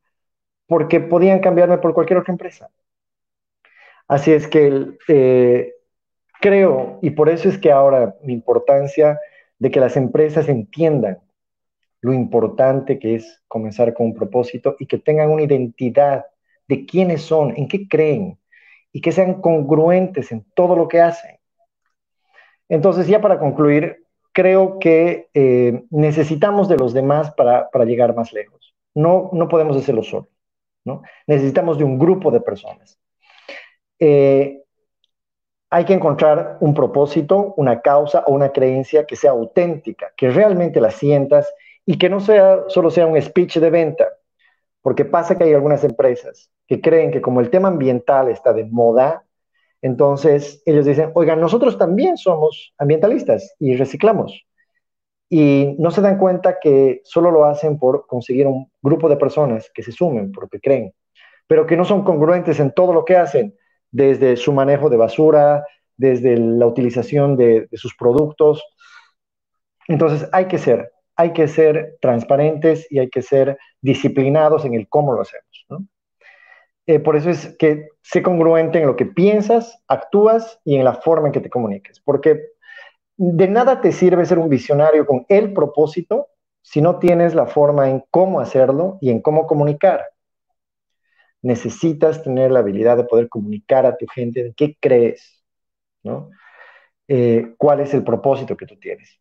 [0.67, 2.71] porque podían cambiarme por cualquier otra empresa.
[4.09, 5.75] Así es que eh,
[6.41, 9.21] creo, y por eso es que ahora mi importancia
[9.59, 11.19] de que las empresas entiendan
[12.03, 16.25] lo importante que es comenzar con un propósito y que tengan una identidad
[16.67, 18.39] de quiénes son, en qué creen
[18.93, 21.39] y que sean congruentes en todo lo que hacen.
[22.69, 28.75] Entonces, ya para concluir, creo que eh, necesitamos de los demás para, llegar más lejos.
[28.95, 30.29] No, no podemos hacerlo solos.
[30.85, 31.03] ¿no?
[31.27, 32.99] Necesitamos de un grupo de personas.
[33.99, 34.63] Eh,
[35.69, 40.81] hay que encontrar un propósito, una causa o una creencia que sea auténtica, que realmente
[40.81, 41.53] la sientas
[41.91, 44.07] y que no sea solo sea un speech de venta,
[44.80, 48.64] porque pasa que hay algunas empresas que creen que como el tema ambiental está de
[48.64, 49.24] moda,
[49.82, 54.47] entonces ellos dicen, oigan, nosotros también somos ambientalistas y reciclamos.
[55.28, 59.68] Y no se dan cuenta que solo lo hacen por conseguir un grupo de personas
[59.74, 60.95] que se sumen porque creen,
[61.49, 63.57] pero que no son congruentes en todo lo que hacen
[63.91, 65.66] desde su manejo de basura,
[65.97, 68.62] desde la utilización de, sus productos.
[69.88, 74.89] Entonces hay que ser, hay que ser transparentes y hay que ser disciplinados en el
[74.89, 75.47] cómo lo hacemos.
[76.87, 80.95] Eh, por eso es que sé congruente en lo que piensas, actúas y en la
[80.95, 82.41] forma en que te comuniques, porque
[83.16, 86.29] de nada te sirve ser un visionario con el propósito
[86.62, 90.05] si no tienes la forma en cómo hacerlo y en cómo comunicar
[91.43, 95.43] necesitas tener la habilidad de poder comunicar a tu gente de qué crees,
[96.03, 96.31] ¿no?
[97.09, 99.18] Eh, cuál es el propósito que tú tienes.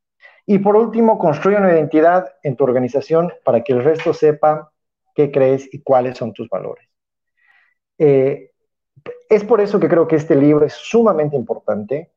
[0.51, 4.71] Y por último, construye una identidad en tu organización para que el resto sepa
[5.13, 6.89] qué crees y cuáles son tus valores.
[7.99, 8.49] Eh,
[9.29, 12.13] es por eso que creo que este libro es sumamente importante.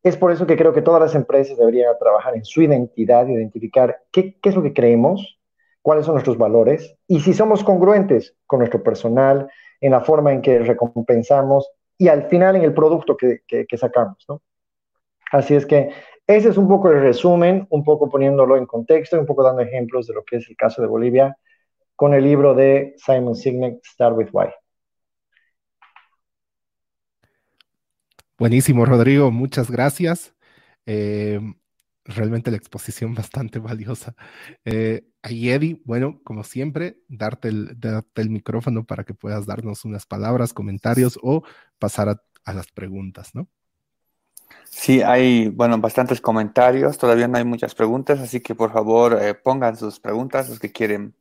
[0.00, 4.00] Es por eso que creo que todas las empresas deberían trabajar en su identidad, identificar
[4.12, 5.40] qué, es lo que creemos,
[5.82, 9.50] cuáles son nuestros valores y si somos congruentes con nuestro personal,
[9.80, 14.24] en la forma en que recompensamos y al final en el producto que, sacamos.
[14.28, 14.40] ¿no?
[15.32, 15.90] Así es que
[16.26, 20.06] ese es un poco el resumen, un poco poniéndolo en contexto, un poco dando ejemplos
[20.06, 21.36] de lo que es el caso de Bolivia
[21.94, 24.48] con el libro de Simon Sinek, Start with Why.
[28.38, 30.34] Buenísimo, Rodrigo, muchas gracias.
[30.84, 31.40] Eh,
[32.04, 34.14] realmente la exposición bastante valiosa.
[34.64, 35.06] Eh,
[35.84, 37.76] bueno, como siempre, darte el,
[38.14, 41.42] el micrófono para que puedas darnos unas palabras, comentarios o
[41.78, 43.48] pasar a, las preguntas, ¿no?
[44.64, 49.34] Sí, hay, bueno, bastantes comentarios, todavía no hay muchas preguntas, así que por favor eh,
[49.34, 51.14] pongan sus preguntas, los que quieren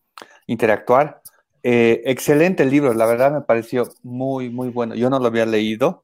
[0.46, 1.22] interactuar.
[1.64, 4.94] Eh, excelente el libro, la verdad me pareció muy, muy bueno.
[4.94, 6.04] Yo no lo había leído,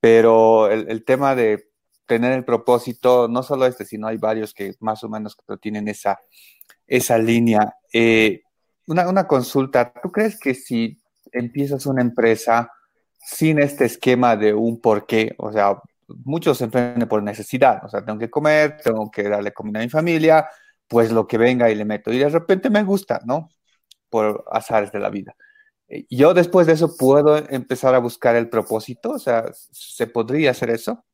[0.00, 1.68] pero el, tema de
[2.06, 6.18] tener el propósito, no solo este, sino hay varios que más o menos tienen esa,
[6.86, 7.76] esa línea.
[7.92, 8.42] Eh,
[8.88, 11.00] una, una, consulta, ¿tú crees que si
[11.32, 12.70] empiezas una empresa
[13.18, 15.80] sin este esquema de un porqué, o sea,
[16.24, 19.82] muchos se enfrentan por necesidad, o sea, tengo que comer, tengo que darle comida a
[19.82, 20.48] mi familia,
[20.88, 23.48] pues lo que venga y le meto, y de repente me gusta, ¿no?
[24.08, 25.36] Por azares de la vida.
[25.88, 30.52] Eh, yo después de eso puedo empezar a buscar el propósito, o sea, ¿se podría
[30.52, 31.04] hacer eso?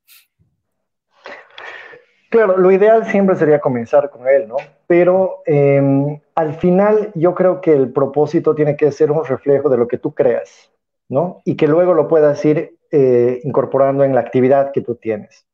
[2.29, 4.57] Claro, lo ideal siempre sería comenzar con él, ¿no?
[4.87, 9.79] Pero em, al final yo creo que el propósito tiene que ser un reflejo de
[9.79, 10.71] lo que tú creas,
[11.09, 11.41] ¿no?
[11.45, 15.47] Y que luego lo puedas ir eh, incorporando en la actividad que tú tienes.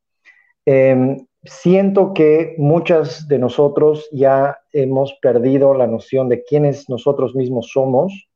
[0.65, 7.69] Em, siento que muchas de nosotros ya hemos perdido la noción de quiénes nosotros mismos
[7.71, 8.29] somos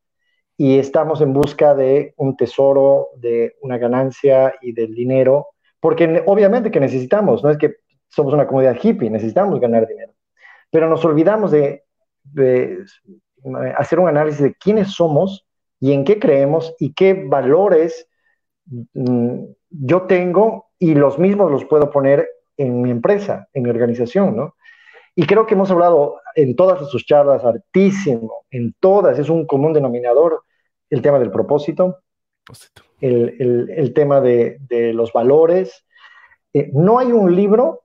[0.58, 5.48] y estamos en busca de un tesoro, de una ganancia y del dinero,
[5.80, 7.76] porque obviamente que necesitamos, no es que
[8.10, 10.14] somos una comunidad hippie, necesitamos ganar dinero,
[10.72, 11.84] pero nos olvidamos de,
[13.78, 15.48] hacer un análisis de quiénes somos
[15.80, 18.08] y en qué creemos y qué valores
[19.70, 24.56] yo tengo y los mismos los puedo poner en mi empresa, en mi organización, ¿no?
[25.16, 29.74] Y creo que hemos hablado en todas sus charlas, hartísimo, en todas, es un común
[29.74, 30.44] denominador
[30.90, 31.98] el tema del propósito,
[33.02, 34.60] el, tema de,
[34.94, 35.86] los valores.
[36.54, 37.84] Eh, no hay un libro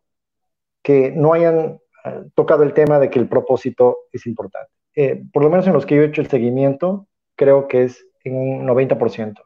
[0.83, 4.71] que no hayan eh, tocado el tema de que el propósito es importante.
[4.95, 8.07] Eh, por lo menos en los que yo he hecho el seguimiento, creo que es
[8.25, 9.43] en un 90%.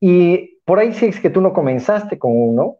[0.00, 2.78] Y por ahí si es que tú no comenzaste con uno,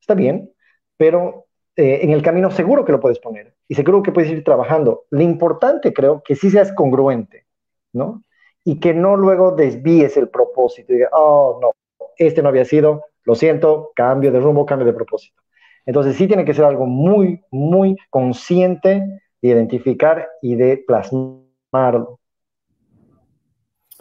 [0.00, 0.52] está bien,
[0.96, 1.46] pero
[1.76, 5.04] eh, en el camino seguro que lo puedes poner y seguro que puedes ir trabajando.
[5.10, 7.46] Lo importante creo que sí seas congruente,
[7.92, 8.24] ¿no?
[8.64, 11.70] Y que no luego desvíes el propósito y digas, oh, no,
[12.18, 15.40] este no había sido, lo siento, cambio de rumbo, cambio de propósito.
[15.86, 22.20] Entonces sí tiene que ser algo muy, muy consciente de identificar y de plasmarlo.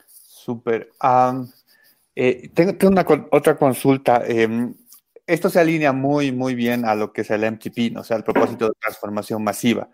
[0.05, 0.89] Súper.
[2.21, 4.23] Eh, tengo, una otra consulta.
[4.27, 4.75] Em,
[5.25, 8.25] esto se alinea muy, muy bien a lo que es el MTP, o sea, el
[8.25, 9.89] propósito de transformación masiva,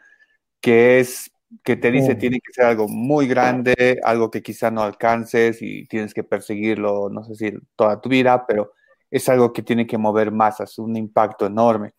[0.59, 1.31] que es
[1.63, 5.85] que te dice tiene que ser algo muy grande, algo que quizá no alcances y
[5.87, 8.73] tienes que perseguirlo, no sé si toda tu vida, pero
[9.11, 11.93] es algo que tiene que mover masas, un impacto enorme.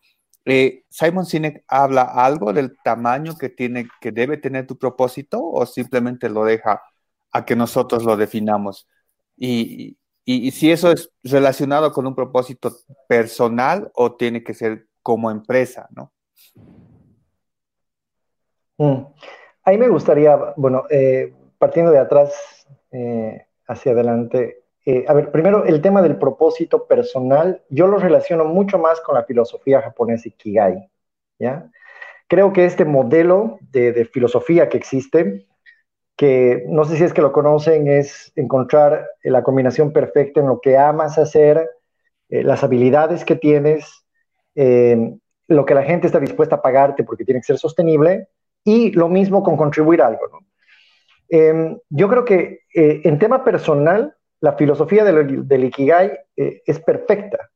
[0.45, 5.65] Eh, Simon Sinek habla algo del tamaño que tiene, que debe tener tu propósito o
[5.65, 6.81] simplemente lo deja
[7.31, 8.87] a que nosotros lo definamos.
[9.37, 9.97] Y,
[10.29, 12.75] y, si eso es relacionado con un propósito
[13.07, 16.11] personal o tiene que ser como empresa, ¿no?
[18.77, 19.05] Mm.
[19.63, 25.63] Ahí me gustaría, bueno, eh, partiendo de atrás eh, hacia adelante, eh, a ver, primero
[25.63, 30.89] el tema del propósito personal, yo lo relaciono mucho más con la filosofía japonesa Ikigai,
[31.39, 31.71] ¿ya?
[32.27, 35.46] Creo que este modelo de, de filosofía que existe
[36.17, 40.59] que no sé si es que lo conocen, es encontrar la combinación perfecta en lo
[40.59, 41.69] que amas hacer,
[42.29, 44.03] eh, las habilidades que tienes,
[44.55, 45.15] eh,
[45.47, 48.29] lo que la gente está dispuesta a pagarte porque tiene que ser sostenible
[48.63, 50.21] y lo mismo con contribuir algo.
[51.29, 57.49] Em, yo creo que eh, en tema personal, la filosofía del, del Ikigai es perfecta.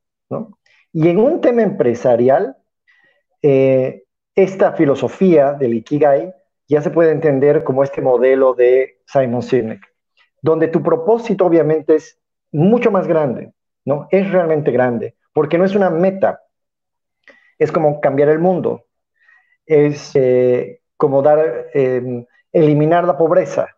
[0.91, 2.57] Y en un tema empresarial,
[3.39, 6.33] esta filosofía del Ikigai
[6.71, 9.81] ya se puede entender como este modelo de Simon Sinek,
[10.41, 12.17] donde tu propósito obviamente es
[12.53, 13.51] mucho más grande,
[13.83, 14.07] ¿no?
[14.09, 16.43] Es realmente grande, porque no es una meta,
[17.59, 18.85] es como cambiar el mundo,
[19.65, 23.75] es eh, como dar, em, eliminar la pobreza,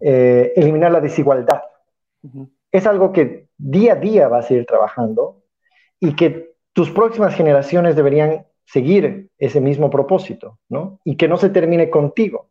[0.00, 1.62] eh, eliminar la desigualdad.
[2.70, 5.42] Es algo que día a día vas a ir trabajando
[6.00, 11.00] y que tus próximas generaciones deberían seguir ese mismo propósito, ¿no?
[11.04, 12.48] Y que no se termine contigo,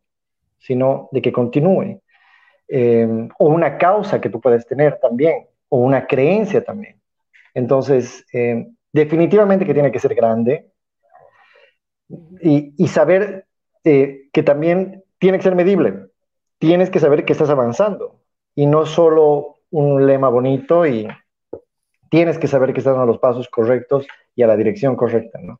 [0.58, 2.00] sino de que continúe.
[2.68, 7.00] Eh, o una causa que tú puedes tener también, o una creencia también.
[7.54, 10.70] Entonces, eh, definitivamente que tiene que ser grande
[12.40, 13.46] y, saber
[13.84, 16.06] eh, que también tiene que ser medible.
[16.58, 18.20] Tienes que saber que estás avanzando
[18.54, 21.08] y no solo un lema bonito y
[22.10, 25.58] tienes que saber que estás en los pasos correctos y a la dirección correcta, ¿no?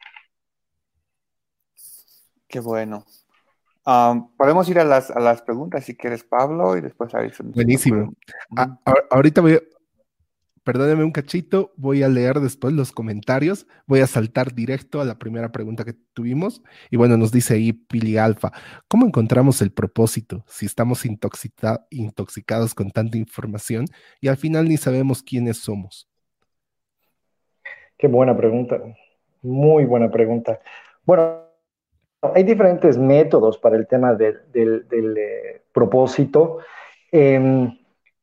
[2.53, 3.07] Qué bueno.
[4.37, 7.23] podemos ir a las, a las, preguntas si quieres, Pablo, y después a
[7.55, 8.13] Buenísimo.
[9.09, 9.61] ahorita voy, a,
[10.63, 15.19] perdóneme un cachito, voy a leer después los comentarios, voy a saltar directo a la
[15.19, 16.63] primera pregunta que tuvimos.
[16.91, 18.53] Y bueno, nos dice ahí Pili Alfa,
[18.87, 23.87] ¿cómo encontramos el propósito si estamos intoxicados con tanta información
[24.21, 26.07] y al final ni sabemos quiénes somos?
[27.97, 28.79] Qué buena pregunta,
[29.41, 30.61] muy buena pregunta.
[31.07, 31.52] Bueno,
[32.23, 36.59] hay diferentes métodos para el tema del, eh, propósito
[37.11, 37.77] em,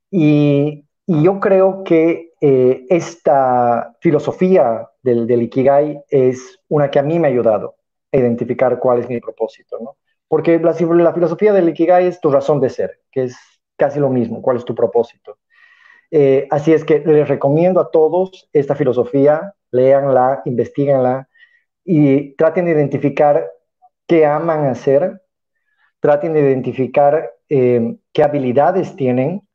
[0.10, 7.28] y, yo creo que eh, esta filosofía del, Ikigai es una que a mí me
[7.28, 7.78] ha ayudado
[8.12, 9.98] a identificar cuál es mi propósito, ¿no?
[10.28, 13.36] Porque la, la filosofía del Ikigai es tu razón de ser, que es
[13.76, 15.40] casi lo mismo, cuál es tu propósito.
[16.12, 21.28] Eh, así es que les recomiendo a todos esta filosofía, léanla, investiguenla
[21.84, 23.50] y traten de identificar
[24.10, 25.22] qué aman hacer,
[26.02, 29.48] traten de identificar eh, qué habilidades tienen,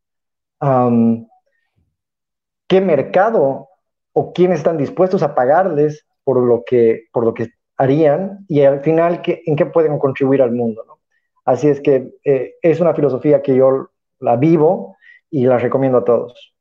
[2.68, 3.68] qué mercado
[4.12, 8.80] o quiénes están dispuestos a pagarles por lo que, por lo que harían y al
[8.80, 11.00] final en qué pueden contribuir al mundo.
[11.44, 13.90] Así es que eh, es una filosofía que yo
[14.20, 14.96] la vivo
[15.30, 16.53] y la recomiendo a todos.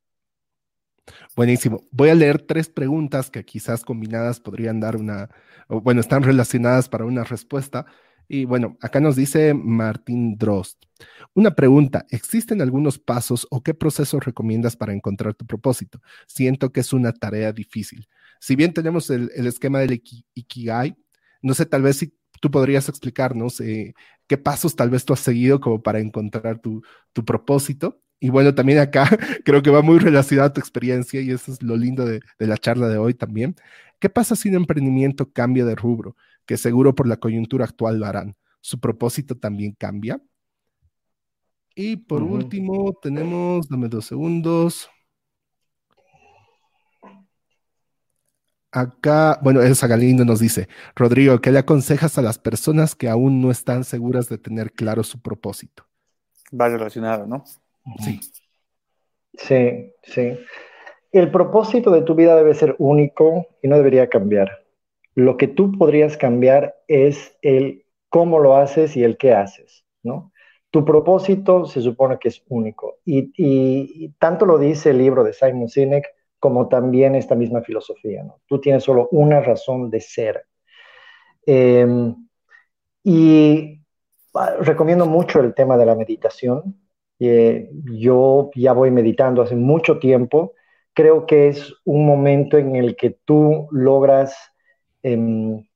[1.36, 1.80] Buenísimo.
[1.90, 5.30] Voy a leer tres preguntas que quizás combinadas podrían dar una,
[5.68, 7.86] bueno, están relacionadas para una respuesta.
[8.28, 10.84] Y bueno, acá nos dice Martín Drost.
[11.34, 16.00] Una pregunta, ¿existen algunos pasos o qué procesos recomiendas para encontrar tu propósito?
[16.28, 18.06] Siento que es una tarea difícil.
[18.38, 20.00] Si bien tenemos el, esquema del
[20.34, 20.96] Ikigai,
[21.42, 23.94] no sé, tal vez si tú podrías explicarnos eh,
[24.28, 26.82] qué pasos tal vez tú has seguido como para encontrar tu,
[27.12, 28.03] tu propósito.
[28.24, 29.04] Y bueno, también acá
[29.44, 32.46] creo que va muy relacionada a tu experiencia y eso es lo lindo de, de
[32.46, 33.54] la charla de hoy también.
[33.98, 36.16] ¿Qué pasa si un emprendimiento cambia de rubro?
[36.46, 38.34] Que seguro por la coyuntura actual lo harán.
[38.62, 40.22] ¿Su propósito también cambia?
[41.74, 44.88] Y por último, tenemos, dame dos segundos.
[48.72, 50.66] Acá, bueno, esa Galindo nos dice,
[50.96, 55.02] Rodrigo, ¿qué le aconsejas a las personas que aún no están seguras de tener claro
[55.02, 55.84] su propósito?
[56.58, 57.44] Va relacionado, ¿no?
[57.98, 58.20] Sí.
[59.36, 60.38] Sí, sí.
[61.12, 64.64] El propósito de tu vida debe ser único y no debería cambiar.
[65.14, 70.32] Lo que tú podrías cambiar es el cómo lo haces y el qué haces, ¿no?
[70.70, 75.68] Tu propósito se supone que es único y, tanto lo dice el libro de Simon
[75.68, 76.04] Sinek
[76.40, 78.40] como también esta misma filosofía, ¿no?
[78.46, 80.46] Tú tienes solo una razón de ser.
[81.46, 82.14] Em,
[83.02, 83.80] y
[84.34, 86.83] ah, recomiendo mucho el tema de la meditación.
[87.20, 90.54] Eh, yo ya voy meditando hace mucho tiempo
[90.94, 94.34] creo que es un momento en el que tú logras
[95.02, 95.66] em,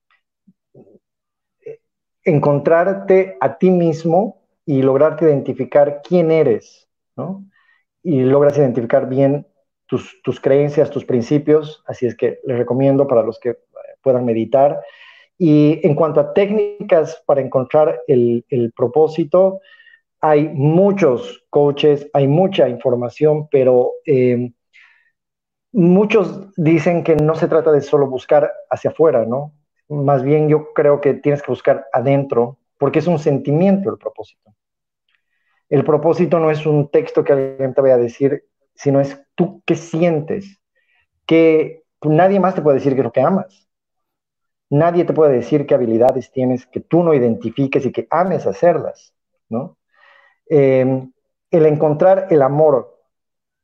[2.24, 7.44] encontrarte a ti mismo y lograrte identificar quién eres, ¿no?
[8.02, 9.46] Y logras identificar bien
[9.86, 13.56] tus, creencias, tus principios, así es que les recomiendo para los que
[14.02, 14.80] puedan meditar.
[15.38, 18.44] Y en cuanto a técnicas para encontrar el,
[18.76, 19.60] propósito,
[20.20, 24.52] hay muchos coaches, hay mucha información, pero em,
[25.72, 29.54] muchos dicen que no se trata de solo buscar hacia afuera, ¿no?
[29.88, 34.54] Más bien yo creo que tienes que buscar adentro, porque es un sentimiento el propósito.
[35.68, 38.44] El propósito no es un texto que alguien te vaya a decir,
[38.74, 40.60] sino es tú qué sientes,
[41.26, 43.68] que nadie más te puede decir que es lo que amas.
[44.70, 49.14] Nadie te puede decir qué habilidades tienes que tú no identifiques y que ames hacerlas,
[49.48, 49.77] ¿no?
[50.50, 51.08] Eh,
[51.50, 52.98] el encontrar el amor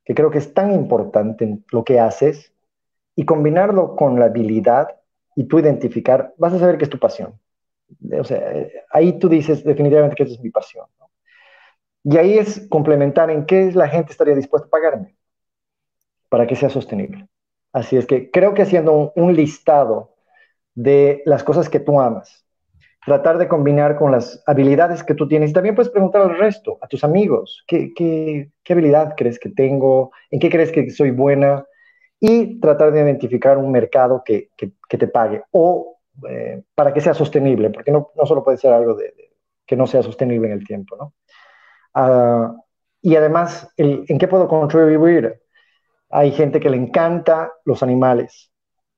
[0.03, 2.55] que creo que es tan importante en lo que haces,
[3.15, 4.89] y combinarlo con la habilidad
[5.35, 7.39] y tú identificar, vas a saber que es tu pasión.
[8.19, 8.41] O sea,
[8.91, 10.85] ahí tú dices definitivamente que esa es mi pasión.
[12.03, 15.15] Y ahí es complementar en qué la gente estaría dispuesta a pagarme
[16.29, 17.27] para que sea sostenible.
[17.71, 20.15] Así es que creo que haciendo un listado
[20.73, 22.44] de las cosas que tú amas,
[23.05, 25.53] tratar de combinar con las habilidades que tú tienes.
[25.53, 30.11] También puedes preguntar al resto, a tus amigos, ¿qué, qué, qué habilidad crees que tengo?
[30.31, 31.63] ¿En qué crees que soy buena?
[32.19, 37.13] Y tratar de identificar un mercado que, que, te pague o eh, para que sea
[37.13, 39.13] sostenible, porque no, no solo puede ser algo de,
[39.65, 41.13] que no sea sostenible en el tiempo, ¿no?
[41.93, 42.55] Ah,
[43.01, 45.39] y además, ¿en qué puedo contribuir?
[46.09, 48.51] Hay gente que le encanta los animales,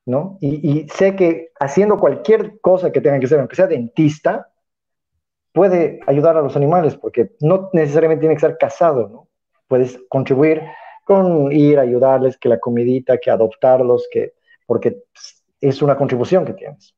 [0.08, 0.38] ¿no?
[0.40, 4.50] Y, sé que haciendo cualquier cosa que tenga que ser, aunque sea dentista,
[5.52, 9.28] puede ayudar a los animales, porque no necesariamente tiene que ser casado, ¿no?
[9.68, 10.62] Puedes contribuir
[11.04, 14.36] con ir a ayudarles, que la comidita, que adoptarlos, que,
[14.66, 15.04] porque
[15.60, 16.96] es una contribución que tienes.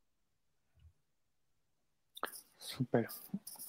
[2.58, 3.08] Súper.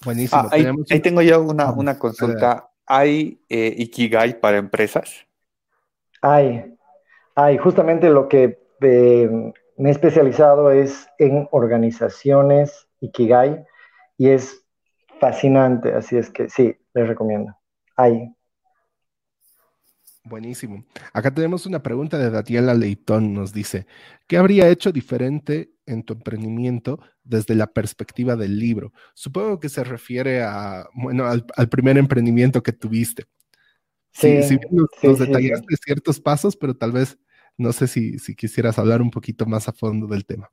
[0.05, 0.43] Buenísimo.
[0.43, 2.70] Ah, ahí, tengo yo una, una consulta.
[2.84, 5.26] ¿Hay eh, Ikigai para empresas?
[6.20, 6.76] Hay,
[7.34, 7.57] hay.
[7.57, 13.64] Justamente lo que me he especializado es en organizaciones Ikigai
[14.18, 14.64] y es
[15.18, 17.55] fascinante, así es que sí, les recomiendo.
[17.97, 18.35] Ahí.
[20.24, 20.85] Buenísimo.
[21.12, 23.87] Acá tenemos una pregunta de Datiela Leitón, nos dice,
[24.26, 28.93] ¿qué habría hecho diferente en tu emprendimiento desde la perspectiva del libro?
[29.14, 33.24] Supongo que se refiere a, bueno, al, primer emprendimiento que tuviste.
[34.12, 37.18] Sí, sí, nos, detallaste ciertos pasos, pero tal vez
[37.61, 40.50] no sé si, quisieras hablar un poquito más a fondo del tema.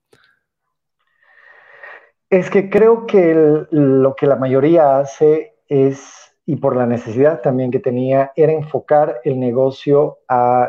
[2.30, 7.72] Es que creo que lo que la mayoría hace es, y por la necesidad también
[7.72, 10.20] que tenía, era enfocar el negocio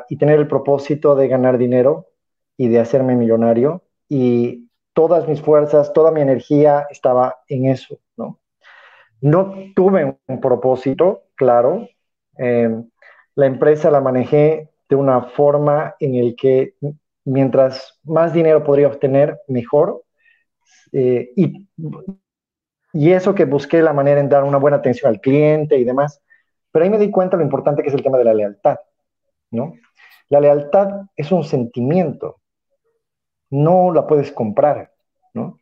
[0.08, 2.06] y tener el propósito de ganar dinero
[2.56, 3.82] y de hacerme millonario.
[4.08, 8.38] Y todas mis fuerzas, toda mi energía estaba en eso, ¿no?
[9.20, 11.88] No tuve un propósito, claro.
[12.38, 12.70] Eh,
[13.34, 16.74] la empresa la manejé de una forma en el que
[17.24, 20.04] mientras más dinero podría obtener, mejor.
[20.92, 21.68] Eh, y,
[22.92, 26.22] y eso que busqué la manera en dar una buena atención al cliente y demás,
[26.70, 28.78] Pero ahí me di cuenta lo importante que es el tema de la lealtad,
[29.50, 29.74] ¿no?
[30.28, 32.40] La lealtad es un sentimiento,
[33.50, 34.92] no la puedes comprar,
[35.34, 35.58] ¿no?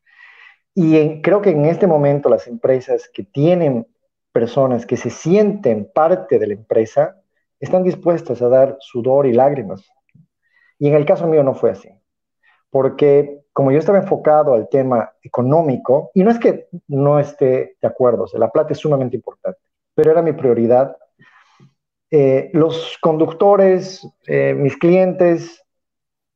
[0.74, 3.87] Y creo que en este momento las empresas que tienen
[4.33, 7.22] personas que se sienten parte de la empresa
[7.61, 9.85] están dispuestas a dar sudor y lágrimas.
[10.79, 11.89] Y en el caso mío no fue así,
[12.71, 17.89] porque como yo estaba enfocado al tema económico, y no es que no esté de
[17.89, 19.59] acuerdo, la plata es sumamente importante,
[19.95, 20.95] pero era mi prioridad.
[22.11, 25.65] Eh, los conductores, eh, mis clientes,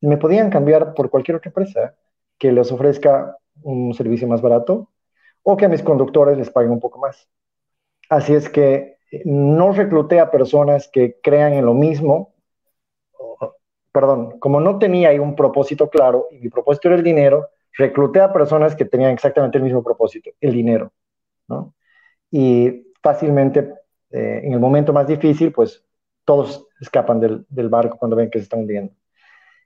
[0.01, 1.95] me podían cambiar por cualquier otra empresa
[2.39, 4.89] que les ofrezca un servicio más barato
[5.43, 7.29] o que a mis conductores les paguen un poco más.
[8.09, 12.33] Así es que no recluté a personas que crean en lo mismo.
[13.91, 18.21] Perdón, como no tenía ahí un propósito claro y mi propósito era el dinero, recluté
[18.21, 20.91] a personas que tenían exactamente el mismo propósito, el dinero.
[21.47, 21.73] ¿no?
[22.29, 23.73] Y fácilmente,
[24.11, 25.83] eh, en el momento más difícil, pues
[26.23, 28.93] todos escapan del, barco cuando ven que se está hundiendo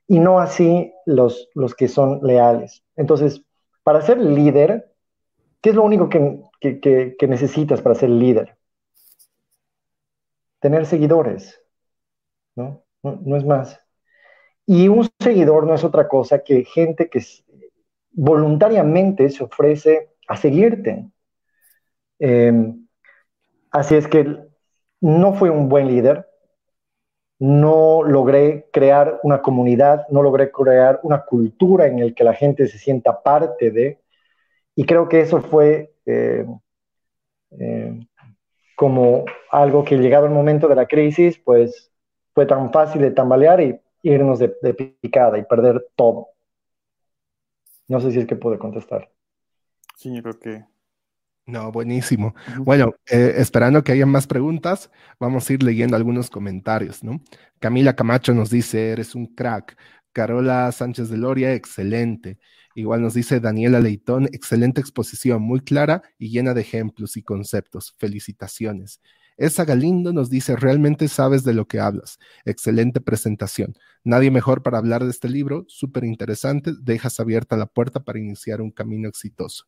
[0.08, 2.84] y no así los, los que son leales.
[2.96, 3.44] Entonces,
[3.84, 4.94] para ser líder,
[5.62, 8.56] ¿qué es lo único que, que, necesitas para ser líder?
[10.66, 11.62] Tener seguidores,
[12.56, 12.84] ¿no?
[13.04, 13.38] ¿no?
[13.38, 13.80] es más.
[14.66, 17.22] Y un seguidor no es otra cosa que gente que
[18.14, 21.08] voluntariamente se ofrece a seguirte.
[22.18, 22.88] Em,
[23.70, 24.26] así es que
[25.02, 26.28] no fue un buen líder,
[27.38, 32.66] no logré crear una comunidad, no logré crear una cultura en la que la gente
[32.66, 34.02] se sienta parte de,
[34.74, 36.44] y creo que eso fue eh,
[37.52, 38.08] eh,
[38.76, 41.92] como algo que llegado el momento de la crisis, pues
[42.34, 46.30] fue tan fácil de tambalear y irnos de, de picada y perder todo.
[47.88, 49.10] No sé si es que pude contestar.
[49.96, 50.66] Sí, yo creo que
[51.48, 52.34] no, buenísimo.
[52.58, 57.22] Bueno, eh, esperando que haya más preguntas, vamos a ir leyendo algunos comentarios, ¿no?
[57.60, 59.78] Camila Camacho nos dice, eres un crack.
[60.12, 62.40] Carola Sánchez de Loria, excelente.
[62.76, 67.96] Igual nos dice Daniela Leitón, excelente exposición, muy clara y llena de ejemplos y conceptos.
[67.98, 69.00] Felicitaciones.
[69.38, 72.20] Esa Galindo nos dice, realmente sabes de lo que hablas.
[72.46, 73.76] Excelente presentación.
[74.04, 76.72] Nadie mejor para hablar de este libro, súper interesante.
[76.82, 79.66] Dejas abierta la puerta para iniciar un camino exitoso.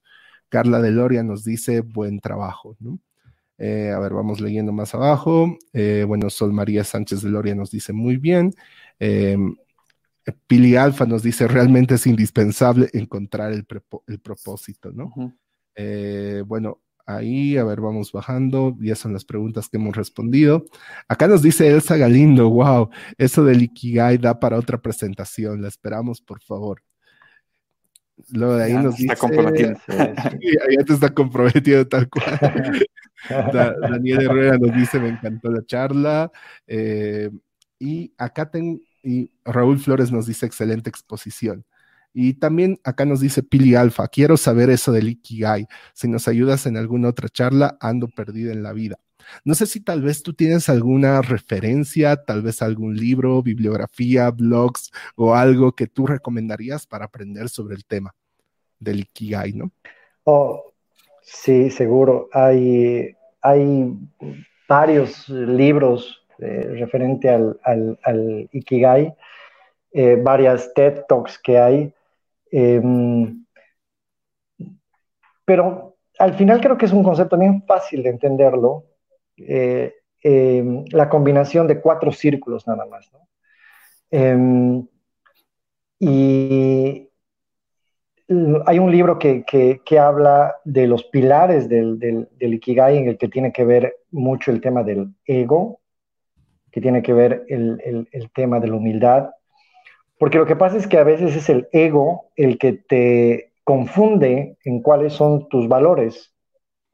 [0.50, 2.78] Carla Deloria nos dice buen trabajo.
[3.58, 5.58] Eh, a ver, vamos leyendo más abajo.
[5.74, 8.54] Eh, bueno, Sol María Sánchez de Loria nos dice muy bien.
[9.00, 9.56] Em,
[10.48, 15.14] Pili Alfa nos dice realmente es indispensable encontrar el, propósito, ¿no?
[15.76, 18.76] Eh, bueno, ahí, a ver, vamos bajando.
[18.80, 20.66] Ya son las preguntas que hemos respondido.
[21.08, 25.62] Acá nos dice Elsa Galindo, wow, eso del Ikigai da para otra presentación.
[25.62, 26.84] La esperamos, por favor.
[28.32, 29.14] Luego de ahí nos dice.
[29.14, 29.74] Está comprometido.
[29.88, 32.40] ya te está comprometido tal cual.
[33.82, 36.32] Daniel Herrera nos dice: Me encantó la charla.
[36.66, 37.30] Eh,
[37.80, 38.80] y acá tengo.
[39.08, 41.64] Y Raúl Flores nos dice: Excelente exposición.
[42.14, 45.66] Y también acá nos dice Pili Alfa: Quiero saber eso del Ikigai.
[45.94, 49.00] Si nos ayudas en alguna otra charla, ando perdido en la vida.
[49.46, 54.92] No sé si tal vez tú tienes alguna referencia, tal vez algún libro, bibliografía, blogs
[55.16, 58.14] o algo que tú recomendarías para aprender sobre el tema
[58.78, 59.72] del Ikigai, ¿no?
[60.26, 60.74] Oh,
[61.22, 62.28] sí, seguro.
[62.34, 63.94] Hay, hay
[64.68, 69.14] varios libros eh, referente al, Ikigai,
[69.92, 71.94] eh, varias TED Talks que hay.
[72.52, 73.46] Em,
[75.46, 78.86] pero al final creo que es un concepto bien fácil de entenderlo
[79.38, 83.10] eh, em, la combinación de cuatro círculos nada más.
[84.12, 84.88] Em,
[86.00, 87.10] y
[88.66, 93.52] hay un libro que, habla de los pilares del, del, Ikigai en el que tiene
[93.52, 95.80] que ver mucho el tema del ego,
[96.78, 99.32] que tiene que ver el, el tema de la humildad,
[100.20, 104.58] porque lo que pasa es que a veces es el ego el que te confunde
[104.64, 106.36] en cuáles son tus valores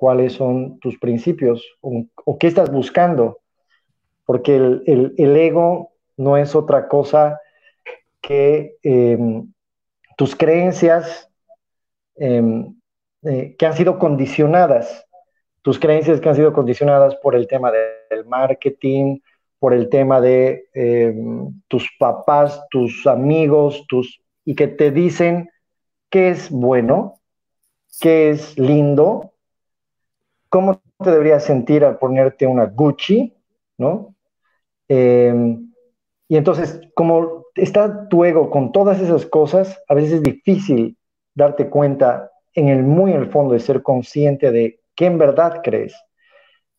[0.03, 3.39] cuáles son tus principios o, qué estás buscando,
[4.25, 7.39] porque el, ego no es otra cosa
[8.19, 9.53] que em,
[10.17, 11.29] tus creencias
[12.17, 12.75] em,
[13.23, 15.07] eh, que han sido condicionadas,
[15.61, 19.19] tus creencias que han sido condicionadas por el tema del marketing,
[19.63, 25.49] por el tema de em, tus papás, tus amigos, tus, y que te dicen
[26.09, 27.21] qué es bueno,
[28.01, 29.31] qué es lindo,
[30.49, 33.33] cómo te deberías sentir al ponerte una Gucci,
[33.77, 34.13] ¿no?
[34.89, 35.71] Em,
[36.27, 40.97] y entonces, como está tu ego con todas esas cosas, a veces es difícil
[41.35, 45.61] darte cuenta en el muy en el fondo de ser consciente de qué en verdad
[45.63, 45.95] crees.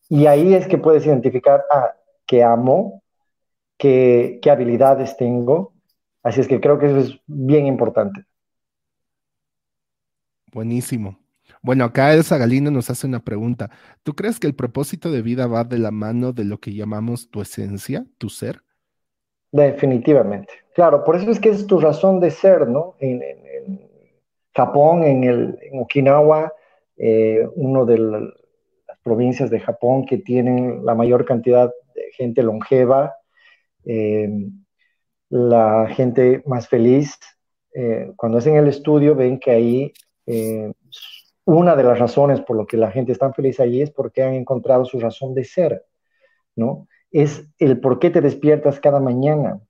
[0.07, 1.95] Y ahí es que puedes identificar, ah,
[2.25, 3.03] qué amo,
[3.77, 5.73] qué, qué habilidades tengo.
[6.23, 8.25] Así es que creo que eso es bien importante.
[10.51, 11.19] Buenísimo.
[11.61, 13.69] Bueno, acá Elsa Galina nos hace una pregunta.
[14.03, 17.29] ¿Tú crees que el propósito de vida va de la mano de lo que llamamos
[17.29, 18.61] tu esencia, tu ser?
[19.51, 20.53] Definitivamente.
[20.73, 22.95] Claro, por eso es que es tu razón de ser, ¿no?
[22.99, 23.21] En,
[24.53, 26.53] Japón, en, el, Okinawa,
[26.97, 28.31] eh, uno de
[29.05, 33.15] provincias de Japón que tienen la mayor cantidad de gente longeva,
[33.85, 34.49] eh,
[35.29, 37.17] la gente más feliz.
[37.73, 39.93] Eh, cuando hacen el estudio ven que ahí
[41.45, 44.33] una de las razones por lo que la gente está feliz allí es porque han
[44.33, 45.85] encontrado su razón de ser,
[46.55, 46.87] ¿no?
[47.11, 49.61] Es el por qué te despiertas cada mañana,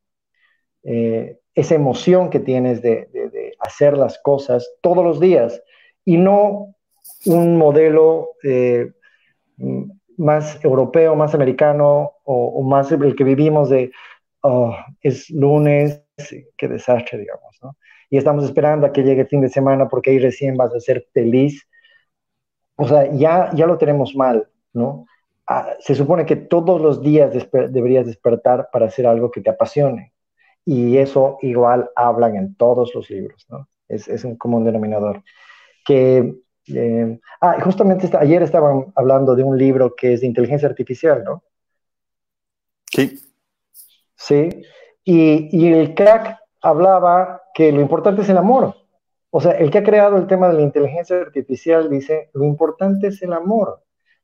[0.83, 3.09] eh, esa emoción que tienes de,
[3.59, 5.61] hacer las cosas todos los días
[6.03, 6.75] y no
[7.25, 8.91] un modelo eh,
[10.17, 13.91] más europeo, más americano o, más el que vivimos de,
[14.41, 16.01] oh, es lunes,
[16.57, 17.75] qué desastre, digamos, ¿no?
[18.09, 20.79] y estamos esperando a que llegue el fin de semana porque ahí recién vas a
[20.79, 21.67] ser feliz.
[22.77, 25.05] O sea, ya, ya lo tenemos mal, ¿no?
[25.47, 30.13] Ah, se supone que todos los días deberías despertar para hacer algo que te apasione.
[30.65, 33.67] Y eso igual hablan en todos los libros, ¿no?
[33.87, 35.23] Es, es un común denominador.
[35.85, 36.35] Que,
[36.67, 41.43] eh, ah, justamente ayer estaban hablando de un libro que es de inteligencia artificial, ¿no?
[42.91, 43.19] Sí.
[44.15, 44.49] Sí.
[45.03, 48.75] Y, y el crack hablaba que lo importante es el amor.
[49.29, 53.07] O sea, el que ha creado el tema de la inteligencia artificial dice, lo importante
[53.07, 53.83] es el amor.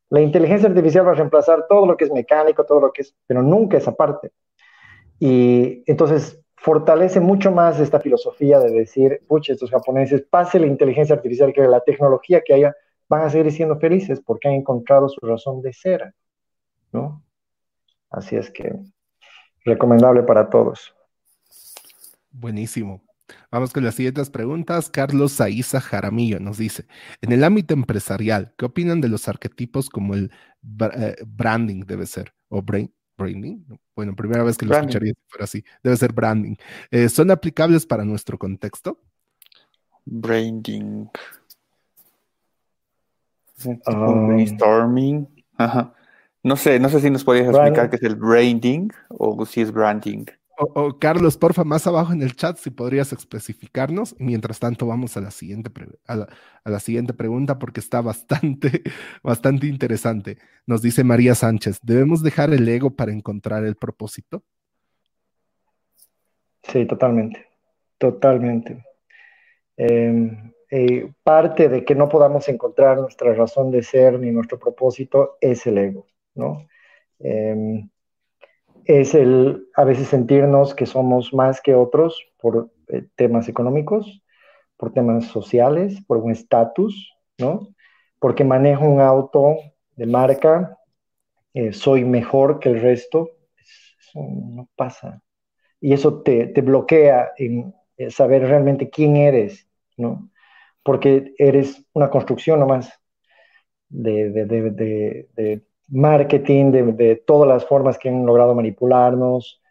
[0.10, 3.16] La inteligencia artificial va a reemplazar todo lo que es mecánico, todo lo que es,
[3.28, 4.32] pero nunca esa parte.
[5.20, 11.16] Y entonces fortalece mucho más esta filosofía de decir, pucha, estos japoneses, pase la inteligencia
[11.16, 12.76] artificial, que la tecnología que haya,
[13.10, 16.14] van a seguir siendo felices porque han encontrado su razón de ser,
[16.92, 17.24] ¿no?
[18.12, 18.76] Así es que
[19.66, 20.94] recomendable para todos.
[22.30, 23.02] Buenísimo.
[23.50, 24.92] Vamos con las siguientes preguntas.
[24.92, 26.86] Carlos Saiza Jaramillo nos dice,
[27.22, 30.32] en el ámbito empresarial, ¿qué opinan de los arquetipos como el
[30.80, 32.34] eh, branding debe ser?
[32.50, 32.62] ¿O
[33.18, 33.60] branding?
[33.96, 35.64] Bueno, primera vez que lo escucharía si fuera así.
[35.84, 36.56] Debe ser branding.
[36.90, 39.00] Eh, ¿Son aplicables para nuestro contexto?
[40.06, 41.08] Branding.
[43.86, 45.28] Um, brainstorming.
[46.44, 49.72] No sé, no sé si nos podrías explicar qué es el branding o si es
[49.72, 50.26] branding.
[50.64, 54.16] O, Carlos, porfa, más abajo en el chat si podrías especificarnos.
[54.20, 55.72] Mientras tanto, vamos a la siguiente,
[56.06, 56.28] a
[56.66, 58.84] la, siguiente pregunta porque está bastante,
[59.24, 60.38] bastante interesante.
[60.68, 64.44] Nos dice María Sánchez, ¿debemos dejar el ego para encontrar el propósito?
[66.62, 67.48] Sí, totalmente,
[67.98, 68.86] totalmente.
[69.78, 75.38] Em, eh, parte de que no podamos encontrar nuestra razón de ser ni nuestro propósito
[75.42, 76.06] es el ego,
[76.36, 76.68] ¿no?
[77.18, 77.90] Em,
[78.86, 84.24] es el a veces sentirnos que somos más que otros por eh, temas económicos,
[84.78, 87.68] por temas sociales, por un estatus, ¿no?
[88.20, 89.56] Porque manejo un auto
[89.96, 90.78] de marca,
[91.54, 95.22] eh, soy mejor que el resto, eso no pasa.
[95.80, 99.68] Y eso te, te bloquea en eh, saber realmente quién eres,
[99.98, 100.30] ¿no?
[100.84, 102.92] Porque eres una construcción nomás
[103.90, 105.62] de, de,
[105.92, 109.62] marketing, de, todas las formas que han logrado manipularnos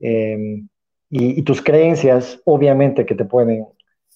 [0.00, 0.68] em,
[1.08, 3.66] y, tus creencias, obviamente que te pueden,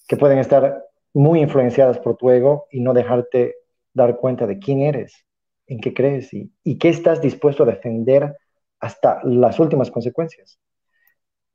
[0.07, 0.83] que pueden estar
[1.13, 3.55] muy influenciadas por tu ego y no dejarte
[3.93, 5.25] dar cuenta de quién eres,
[5.67, 8.35] en qué crees y, y qué estás dispuesto a defender
[8.79, 10.59] hasta las últimas consecuencias.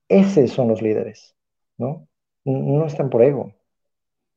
[0.09, 1.37] Esos son los líderes,
[1.77, 2.09] ¿no?
[2.45, 3.55] No están por ego,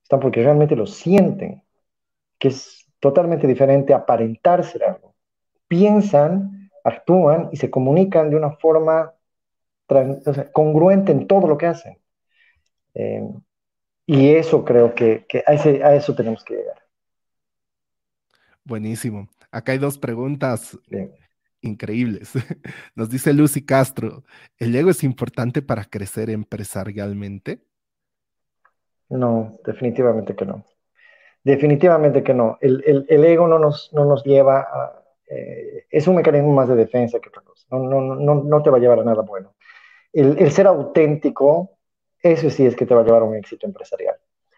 [0.03, 1.64] están porque realmente lo sienten,
[2.38, 5.12] que es totalmente diferente aparentar ser algo
[5.74, 9.11] piensan, actúan y se comunican de una forma
[10.51, 11.97] congruente en todo lo que hacen.
[12.93, 13.28] Eh,
[14.05, 16.78] y eso creo que, a, eso tenemos que llegar.
[18.63, 19.28] Buenísimo.
[19.49, 20.78] Acá hay dos preguntas
[21.61, 22.34] increíbles.
[22.95, 24.24] Nos dice Lucy Castro,
[24.59, 27.63] ¿el ego es importante para crecer empresarialmente?
[29.09, 30.65] No, definitivamente que no.
[31.43, 32.59] Definitivamente que no.
[32.61, 35.03] El, ego no nos, no nos lleva a,
[35.36, 37.66] eh, es un mecanismo más de defensa que otra cosa.
[37.72, 39.54] No, no, no, no te va a llevar a nada bueno.
[40.12, 41.78] El, el, ser auténtico,
[42.22, 44.16] eso sí es que te va a llevar a un éxito empresarial.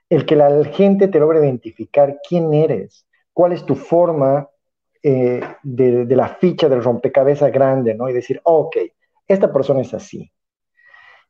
[0.09, 4.49] El que la gente te logre identificar quién eres, cuál es tu forma
[5.01, 8.09] eh, de, de, la ficha del rompecabezas grande, ¿no?
[8.09, 8.77] Y decir, ok,
[9.27, 10.31] esta persona es así.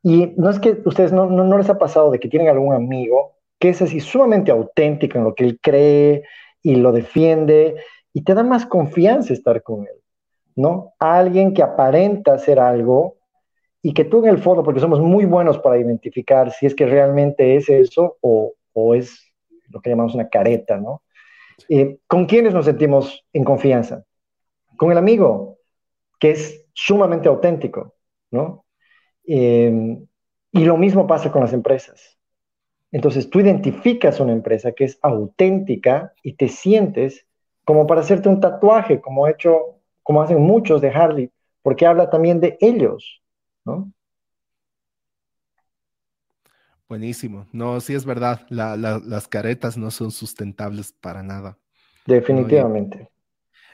[0.01, 2.73] Y no es que ustedes no, no, no les ha pasado de que tienen algún
[2.73, 6.23] amigo que es así sumamente auténtico en lo que él cree
[6.61, 7.75] y lo defiende
[8.15, 10.01] y te da más confianza estar con él,
[10.55, 10.93] ¿no?
[10.99, 13.17] A alguien que aparenta hacer algo
[13.81, 16.85] y que tú en el fondo, porque somos muy buenos para identificar si es que
[16.85, 19.33] realmente es eso o, o es
[19.67, 21.03] lo que llamamos una careta, ¿no?
[21.67, 24.05] Eh, ¿Con quiénes nos sentimos en confianza?
[24.77, 25.57] Con el amigo,
[26.17, 27.95] que es sumamente auténtico,
[28.31, 28.63] ¿no?
[29.27, 29.97] Eh,
[30.53, 32.17] y lo mismo pasa con las empresas.
[32.93, 37.24] Entonces tú identificas una empresa que es auténtica y te sientes
[37.65, 42.39] como para hacerte un tatuaje, como, hecho, como hacen muchos de Harley, porque habla también
[42.39, 43.21] de ellos,
[43.65, 43.91] ¿no?
[46.87, 47.47] Buenísimo.
[47.51, 51.57] No, sí es verdad, las caretas no son sustentables para nada.
[52.05, 53.09] Definitivamente.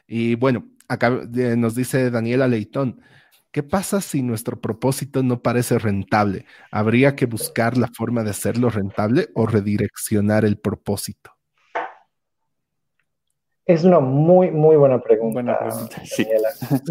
[0.07, 3.01] Y, bueno, acá eh, nos dice Daniela Leitón,
[3.51, 6.45] ¿qué pasa si nuestro propósito no parece rentable?
[6.71, 11.31] ¿Habría que buscar la forma de hacerlo rentable o redireccionar el propósito?
[13.65, 15.33] Es una muy, muy buena pregunta.
[15.33, 16.01] Buena pregunta.
[16.05, 16.27] Sí.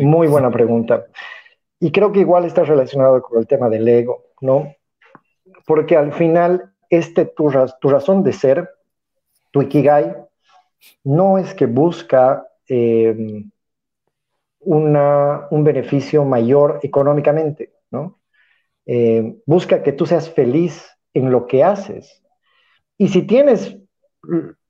[0.00, 1.06] Muy buena pregunta.
[1.78, 4.74] Y creo que igual está relacionado con el tema del ego, ¿no?
[5.66, 7.50] Porque al final, este, tu,
[7.80, 8.70] tu razón de ser,
[9.50, 10.14] tu ikigai,
[11.04, 13.44] no es que busca eh,
[14.60, 18.20] una, un beneficio mayor económicamente, ¿no?
[18.86, 22.22] Eh, busca que tú seas feliz en lo que haces.
[22.98, 23.76] Y si tienes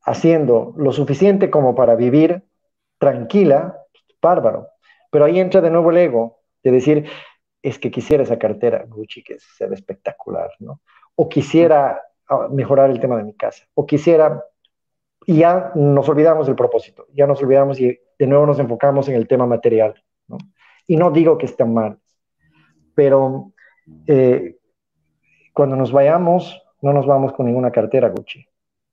[0.03, 2.43] haciendo lo suficiente como para vivir
[2.99, 3.79] tranquila,
[4.21, 4.69] bárbaro.
[5.11, 7.09] Pero ahí entra de nuevo el ego, de decir,
[7.63, 10.81] es que quisiera esa cartera Gucci que sea espectacular, ¿no?
[11.15, 14.45] O quisiera ah, mejorar el tema de mi casa, o quisiera,
[15.27, 19.17] y ya nos olvidamos del propósito, ya nos olvidamos y de nuevo nos enfocamos en
[19.17, 20.39] el tema material, ¿no?
[20.87, 21.99] Y no digo que esté mal,
[22.95, 23.53] pero
[24.07, 24.57] eh,
[25.53, 28.47] cuando nos vayamos, no nos vamos con ninguna cartera Gucci,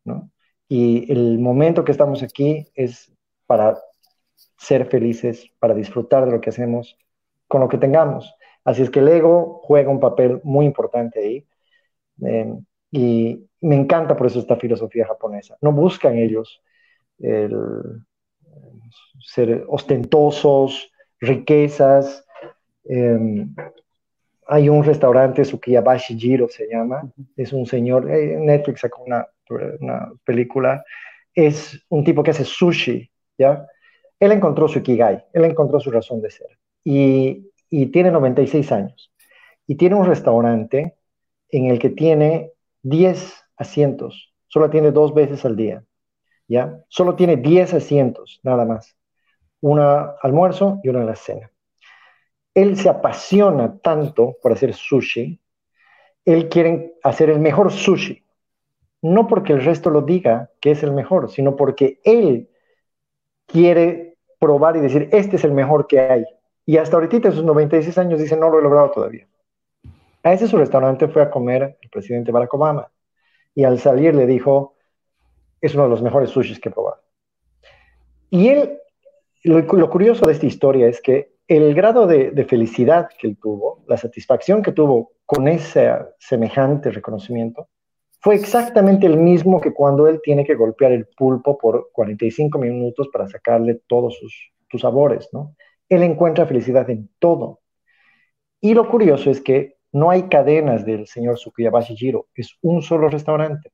[0.03, 0.29] ¿no?
[0.68, 3.11] Y el momento que estamos aquí es
[3.45, 3.78] para
[4.57, 6.97] ser felices, para disfrutar de lo que hacemos
[7.47, 8.34] con lo que tengamos.
[8.63, 11.47] Así es que el ego juega un papel muy importante ahí.
[12.22, 15.57] Em, y me encanta por eso esta filosofía japonesa.
[15.61, 16.61] No buscan ellos
[19.20, 22.26] ser ostentosos, riquezas.
[22.84, 23.53] Em,
[24.47, 30.11] hay un restaurante, Sukiyabashi Jiro se llama, es un señor, eh, Netflix sacó una, una
[30.23, 30.83] película,
[31.33, 33.67] es un tipo que hace sushi, ¿ya?
[34.19, 39.13] Él encontró su ikigai, él encontró su razón de ser y, y tiene 96 años
[39.67, 40.95] y tiene un restaurante
[41.49, 45.83] en el que tiene 10 asientos, solo tiene dos veces al día,
[46.47, 46.83] ¿ya?
[46.89, 48.97] Solo tiene 10 asientos, nada más,
[49.61, 51.51] una almuerzo y una la cena
[52.57, 55.39] él se apasiona tanto por hacer sushi,
[56.25, 58.25] él quiere hacer el mejor sushi.
[59.01, 62.49] No porque el resto lo diga que es el mejor, sino porque él
[63.45, 66.25] quiere probar y decir, este es el mejor que hay.
[66.65, 69.27] Y hasta ahorita, en sus 96 años, dice, no lo he logrado todavía.
[70.23, 72.91] A ese su restaurante fue a comer el presidente Barack Obama.
[73.55, 74.75] Y al salir le dijo,
[75.61, 77.01] es uno de los mejores sushis que he probado.
[78.29, 78.79] Y él,
[79.43, 83.97] lo curioso de esta historia es que el grado de, felicidad que él tuvo, la
[83.97, 87.69] satisfacción que tuvo con ese semejante reconocimiento,
[88.20, 93.09] fue exactamente el mismo que cuando él tiene que golpear el pulpo por 45 minutos
[93.11, 95.55] para sacarle todos sus, sabores, ¿no?
[95.89, 97.61] Él encuentra felicidad en todo.
[98.59, 103.07] Y lo curioso es que no hay cadenas del señor Tsukuyabashi Jiro, es un solo
[103.07, 103.72] restaurante.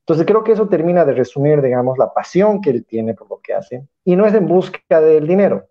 [0.00, 3.40] Entonces creo que eso termina de resumir, digamos, la pasión que él tiene por lo
[3.40, 5.66] que hace, y no es en busca del dinero,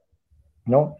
[0.65, 0.97] ¿no?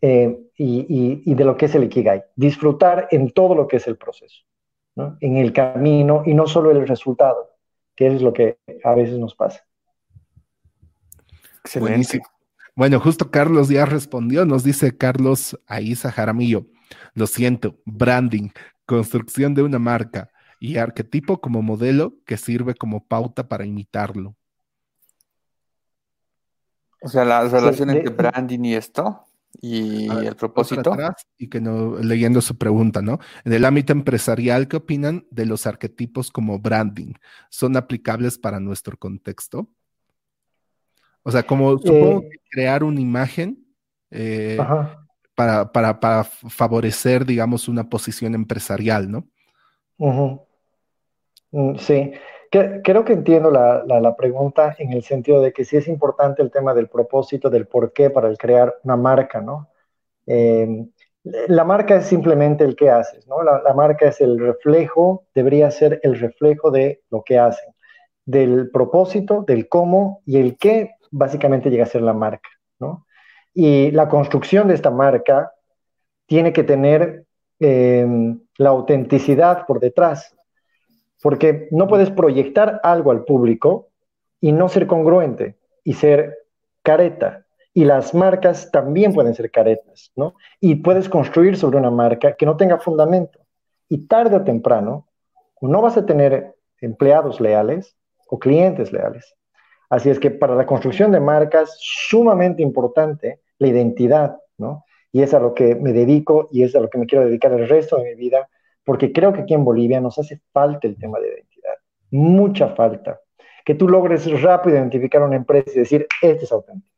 [0.00, 2.24] Eh, y, de lo que es el Ikigai.
[2.34, 4.44] Disfrutar en todo lo que es el proceso,
[4.96, 5.16] ¿no?
[5.20, 7.50] En el camino y no solo el resultado,
[7.94, 9.64] que es lo que a veces nos pasa.
[11.60, 12.22] Excelente.
[12.74, 16.66] Bueno, justo Carlos ya respondió, nos dice Carlos Aiza Jaramillo.
[17.14, 18.50] Lo siento, branding,
[18.84, 20.30] construcción de una marca
[20.60, 24.34] y arquetipo como modelo que sirve como pauta para imitarlo.
[27.02, 29.26] O sea, la relación entre branding y esto
[29.60, 30.96] y el propósito.
[31.38, 33.18] y que no, leyendo su pregunta, ¿no?
[33.44, 37.14] En el ámbito empresarial, ¿qué opinan de los arquetipos como branding?
[37.50, 39.68] ¿Son aplicables para nuestro contexto?
[41.22, 43.66] O sea, como supongo eh, que crear una imagen
[44.10, 44.58] eh,
[45.34, 49.28] para, para, para, favorecer, digamos, una posición empresarial, ¿no?
[51.52, 52.12] Mm, sí
[52.50, 56.74] creo que entiendo la, pregunta en el sentido de que sí es importante el tema
[56.74, 59.70] del propósito, del por qué para el crear una marca, ¿no?
[60.26, 60.90] Em,
[61.24, 63.42] la marca es simplemente el que haces, ¿no?
[63.42, 67.74] La, marca es el reflejo, debería ser el reflejo de lo que hacen,
[68.24, 73.06] del propósito, del cómo y el qué básicamente llega a ser la marca, ¿no?
[73.54, 75.52] Y la construcción de esta marca
[76.26, 77.24] tiene que tener
[77.58, 80.35] em, la autenticidad por detrás,
[81.22, 83.88] porque no puedes proyectar algo al público
[84.40, 86.36] y no ser congruente y ser
[86.82, 87.46] careta.
[87.72, 90.34] Y las marcas también pueden ser caretas, ¿no?
[90.60, 93.40] Y puedes construir sobre una marca que no tenga fundamento.
[93.88, 95.06] Y tarde o temprano,
[95.60, 97.96] no vas a tener empleados leales
[98.28, 99.34] o clientes leales.
[99.88, 104.84] Así es que para la construcción de marcas, sumamente importante la identidad, ¿no?
[105.12, 107.52] Y es a lo que me dedico y es a lo que me quiero dedicar
[107.52, 108.48] el resto de mi vida,
[108.86, 111.74] porque creo que aquí en Bolivia nos hace falta el tema de identidad,
[112.12, 113.20] mucha falta.
[113.64, 116.94] Que tú logres rápido identificar una empresa y decir, este es auténtico.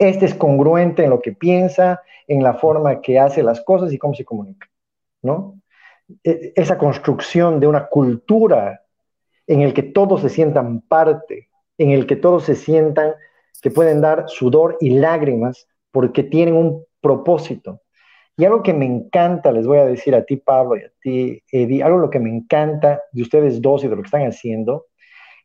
[0.00, 3.98] Este es congruente en lo que piensa, en la forma que hace las cosas y
[3.98, 4.68] cómo se comunica,
[5.22, 5.60] ¿no?
[6.24, 8.82] E, esa construcción de una cultura
[9.46, 13.14] en el que todos se sientan parte, en el que todos se sientan
[13.62, 17.80] que pueden dar sudor y lágrimas porque tienen un propósito.
[18.40, 21.42] Y algo que me encanta, les voy a decir a ti, Pablo, y a ti,
[21.52, 24.86] Eddie, algo lo que me encanta de ustedes dos y de lo que están haciendo,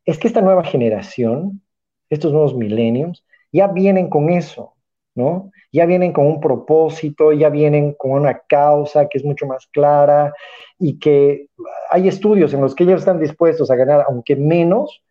[0.06, 1.62] es que esta nueva generación,
[2.10, 4.76] estos nuevos millenniums, ya vienen con eso,
[5.14, 5.52] ¿no?
[5.74, 10.34] Ya vienen con un propósito, ya vienen con una causa que es mucho más clara
[10.80, 11.50] y que
[11.90, 15.04] hay estudios en los que ellos están dispuestos a ganar, aunque menos,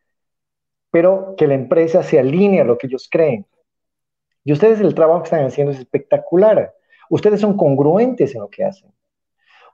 [0.91, 3.45] pero que la empresa se alinee a lo que ellos creen.
[4.43, 6.73] Y ustedes el trabajo que están haciendo es espectacular.
[7.15, 8.91] Ustedes son congruentes en lo que hacen.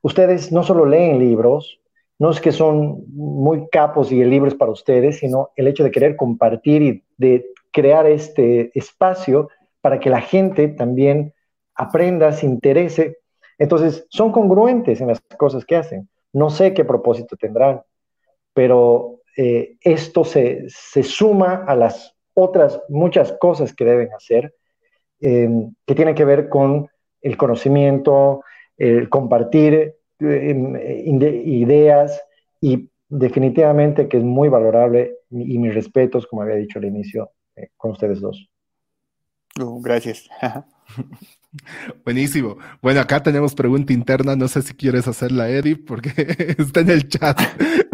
[0.02, 1.80] Ustedes no solo leen libros,
[2.18, 5.82] no es que son muy capos y el libro es para ustedes, sino el hecho
[5.82, 9.48] de querer compartir y de crear este espacio
[9.80, 11.32] para que la gente también
[11.74, 13.20] aprenda, se interese.
[13.56, 16.10] Entonces, son congruentes en las cosas que hacen.
[16.34, 17.80] No sé qué propósito tendrán,
[18.52, 24.54] pero eh, esto se, suma a las otras muchas cosas que deben hacer,
[25.20, 26.89] em, que tienen que ver con
[27.22, 28.42] el conocimiento,
[28.76, 32.20] el compartir em, ideas
[32.60, 37.68] y definitivamente que es muy valorable y mis respetos, como había dicho al inicio, eh,
[37.76, 38.48] con ustedes dos.
[39.58, 40.28] Uh, gracias.
[42.04, 42.56] Buenísimo.
[42.80, 44.36] Bueno, acá tenemos pregunta interna.
[44.36, 46.12] No sé si quieres hacerla, Eddie, porque
[46.58, 47.38] está en el chat.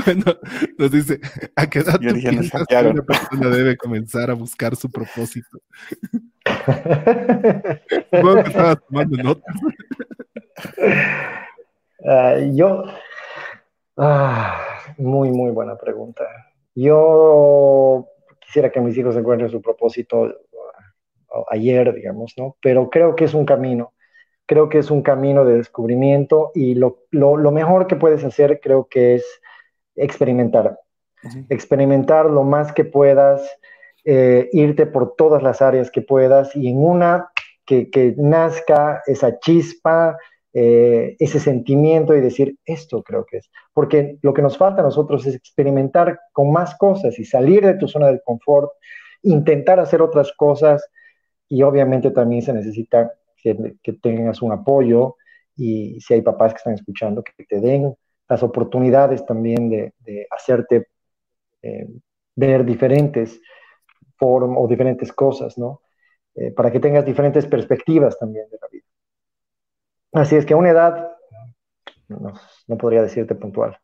[0.06, 0.36] Bueno,
[0.78, 1.18] nos dice:
[1.56, 5.58] ¿A qué edad tú piensas que una persona debe comenzar a buscar su propósito?
[6.66, 9.54] Supongo que estabas tomando notas.
[12.04, 12.84] Ah, yo.
[13.96, 14.60] Ah,
[14.98, 16.24] muy, muy buena pregunta.
[16.74, 18.06] Yo
[18.40, 20.32] quisiera que mis hijos encuentren su propósito
[21.48, 22.56] ayer, digamos, ¿no?
[22.60, 23.92] Pero creo que es un camino,
[24.46, 26.98] creo que es un camino de descubrimiento y lo,
[27.52, 29.40] mejor que puedes hacer creo que es
[29.96, 30.78] experimentar,
[31.48, 33.42] experimentar lo más que puedas,
[34.09, 37.28] eh, irte por todas las áreas que puedas y en una
[37.64, 40.16] que, nazca esa chispa,
[40.52, 43.50] eh, ese sentimiento y decir, esto creo que es.
[43.74, 47.74] Porque lo que nos falta a nosotros es experimentar con más cosas y salir de
[47.74, 48.70] tu zona de confort,
[49.22, 50.88] intentar hacer otras cosas
[51.48, 55.16] y obviamente también se necesita que, tengas un apoyo
[55.57, 57.92] y si hay papás que están escuchando, que te den
[58.28, 60.86] las oportunidades también de, hacerte
[61.62, 61.88] eh,
[62.36, 63.40] ver diferentes
[64.16, 65.82] formas o diferentes cosas, ¿no?
[66.34, 68.84] Eh, para que tengas diferentes perspectivas también de la vida.
[70.12, 71.16] Así es que a una edad,
[72.08, 73.78] no, podría decirte puntual.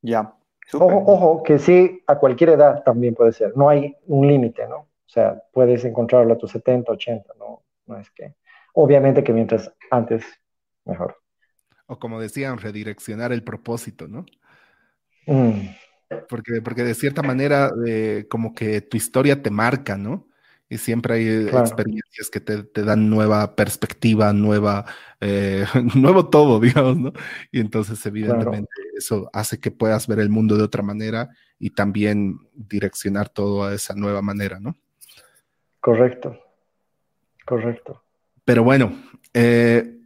[0.00, 0.34] Ya.
[0.72, 3.56] Ojo, ojo, que sí, a cualquier edad también puede ser.
[3.56, 4.76] No hay un límite, ¿no?
[4.76, 8.34] O sea, puedes encontrarlo a tus 70, 80, no, no es que.
[8.72, 10.24] Obviamente que mientras antes,
[10.84, 11.16] mejor.
[11.86, 14.24] O como decían, redireccionar el propósito, ¿no?
[15.26, 15.68] Mm.
[16.28, 20.28] Porque, porque de cierta manera, eh, como que tu historia te marca, ¿no?
[20.68, 24.84] Y siempre hay eh, experiencias que te, te, dan nueva perspectiva, nueva,
[25.20, 27.12] eh, nuevo todo, digamos, ¿no?
[27.52, 32.38] Y entonces, evidentemente, eso hace que puedas ver el mundo de otra manera y también
[32.54, 34.76] direccionar todo a esa nueva manera, ¿no?
[35.80, 36.38] Correcto,
[37.44, 38.02] correcto.
[38.44, 38.94] Pero bueno,
[39.32, 39.98] eh,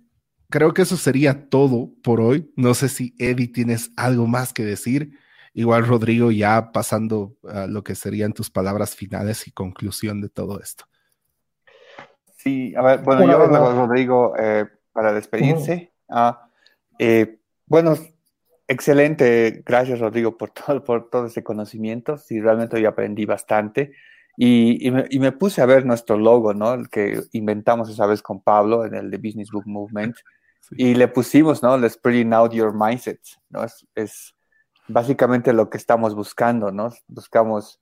[0.51, 2.51] creo que eso sería todo por hoy.
[2.57, 5.19] No sé si Eddie tienes algo más que decir.
[5.55, 10.61] Igual Rodrigo, ya pasando a lo que serían tus palabras finales y conclusión de todo
[10.61, 10.85] esto.
[12.37, 15.93] Sí, a ver, bueno, yo Rodrigo eh, para despedirse.
[16.09, 16.49] Ah,
[16.99, 17.97] eh, bueno,
[18.67, 22.17] excelente, gracias Rodrigo por todo, por todo ese conocimiento.
[22.17, 23.93] Sí, realmente hoy aprendí bastante.
[24.41, 26.73] Y, me, puse a ver nuestro logo, ¿no?
[26.75, 30.15] El que inventamos esa vez con Pablo en el de Business Book Movement.
[30.71, 31.77] Y le pusimos, ¿no?
[31.77, 33.19] Let's bring out your mindset,
[33.51, 33.65] ¿no?
[33.65, 34.35] Es, es,
[34.89, 36.91] básicamente lo que estamos buscando, ¿no?
[37.07, 37.81] Buscamos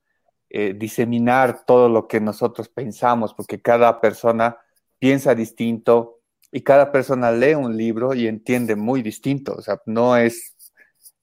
[0.51, 4.59] eh, diseminar todo lo que nosotros pensamos, porque cada persona
[4.99, 6.20] piensa distinto
[6.53, 9.55] y cada persona lee un libro y entiende muy distinto.
[9.55, 10.57] O sea, no es,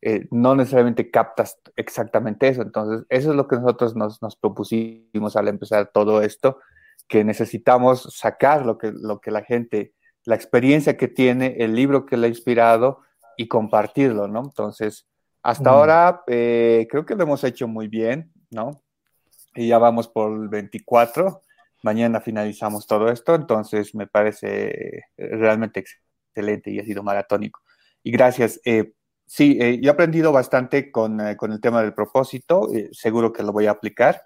[0.01, 2.61] eh, no necesariamente captas exactamente eso.
[2.61, 6.60] Entonces, eso es lo que nosotros nos, propusimos al empezar todo esto,
[7.07, 9.93] que necesitamos sacar lo que, lo que la gente,
[10.26, 13.01] la experiencia que tiene, el libro que le ha inspirado
[13.38, 14.43] y compartirlo, ¿no?
[14.43, 15.07] Entonces,
[15.44, 15.74] hasta mm.
[15.74, 18.82] ahora eh, creo que lo hemos hecho muy bien, ¿no?
[19.56, 21.41] Y ya vamos por el 24.
[21.84, 27.61] Mañana finalizamos todo esto, entonces me parece eh, realmente excelente y ha sido maratónico.
[28.02, 28.60] Y gracias.
[28.64, 28.94] Eh,
[29.26, 33.68] sí, yo he aprendido bastante con, con, el tema del propósito, seguro que lo voy
[33.68, 34.24] a aplicar.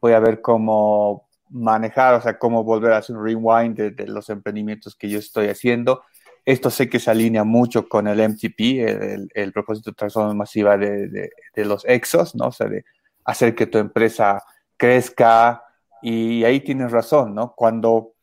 [0.00, 4.30] Voy a ver cómo manejar, o sea, cómo volver a hacer un rewind de, los
[4.30, 6.02] emprendimientos que yo estoy haciendo.
[6.44, 11.30] Esto sé que se alinea mucho con el MTP, el, propósito de transformación masiva de,
[11.56, 12.46] los exos, ¿no?
[12.46, 12.84] O sea, de
[13.24, 14.42] hacer que tu empresa
[14.76, 15.62] crezca.
[16.02, 17.54] Y ahí tienes razón, ¿no?
[17.54, 18.14] Cuando,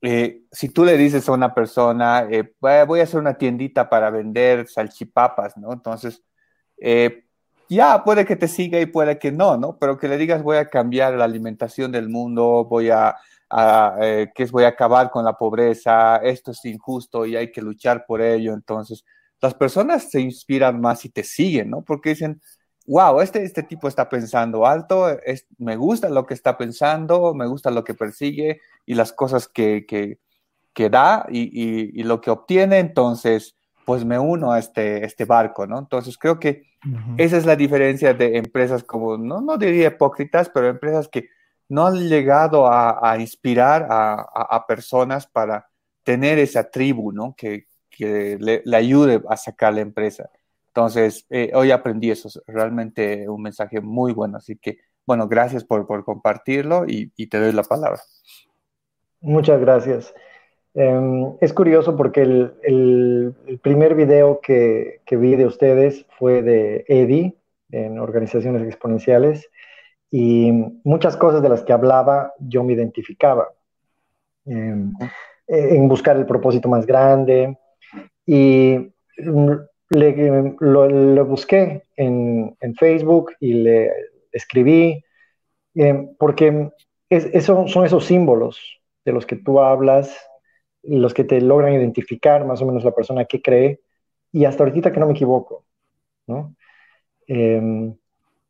[0.00, 4.10] eh, si tú le dices a una persona, eh, voy a hacer una tiendita para
[4.10, 5.72] vender salchipapas, ¿no?
[5.72, 6.22] Entonces,
[6.80, 7.24] eh,
[7.68, 9.78] ya puede que te siga y puede que no, ¿no?
[9.78, 13.16] Pero que le digas voy a cambiar la alimentación del mundo, voy a,
[14.00, 18.04] eh, que voy a acabar con la pobreza, esto es injusto y hay que luchar
[18.06, 18.52] por ello.
[18.52, 19.04] Entonces,
[19.40, 21.82] las personas se inspiran más y te siguen, ¿no?
[21.82, 22.40] Porque dicen,
[22.86, 27.46] wow, este, este tipo está pensando alto, es, me gusta lo que está pensando, me
[27.46, 30.18] gusta lo que persigue y las cosas que, que,
[30.72, 35.66] que da y, y, lo que obtiene, entonces, pues me uno a este, este barco,
[35.66, 35.78] ¿no?
[35.78, 36.62] Entonces, creo que
[37.16, 41.28] esa es la diferencia de empresas como, no, no diría hipócritas, pero empresas que
[41.68, 45.68] no han llegado a, inspirar a, personas para
[46.02, 47.34] tener esa tribu, ¿no?
[47.36, 47.66] Que,
[47.98, 50.30] le, ayude a sacar la empresa.
[50.68, 54.38] Entonces, eh, hoy aprendí eso, realmente un mensaje muy bueno.
[54.38, 58.00] Así que, bueno, gracias por, compartirlo y, te doy la palabra.
[59.20, 60.14] Muchas gracias.
[60.74, 67.34] Em, es curioso porque el, primer video que, vi de ustedes fue de Eddie
[67.70, 69.50] en organizaciones exponenciales
[70.10, 70.52] y
[70.84, 73.48] muchas cosas de las que hablaba yo me identificaba
[74.46, 74.92] em,
[75.46, 77.58] en buscar el propósito más grande
[78.26, 78.92] y
[79.90, 83.90] le, lo, busqué en, Facebook y le
[84.32, 85.02] escribí
[85.74, 86.70] em, porque
[87.40, 90.28] son esos símbolos de los que tú hablas
[90.82, 93.80] los que te logran identificar más o menos la persona que cree,
[94.32, 95.64] y hasta ahorita que no me equivoco,
[96.26, 96.54] ¿no?
[97.26, 97.94] Em,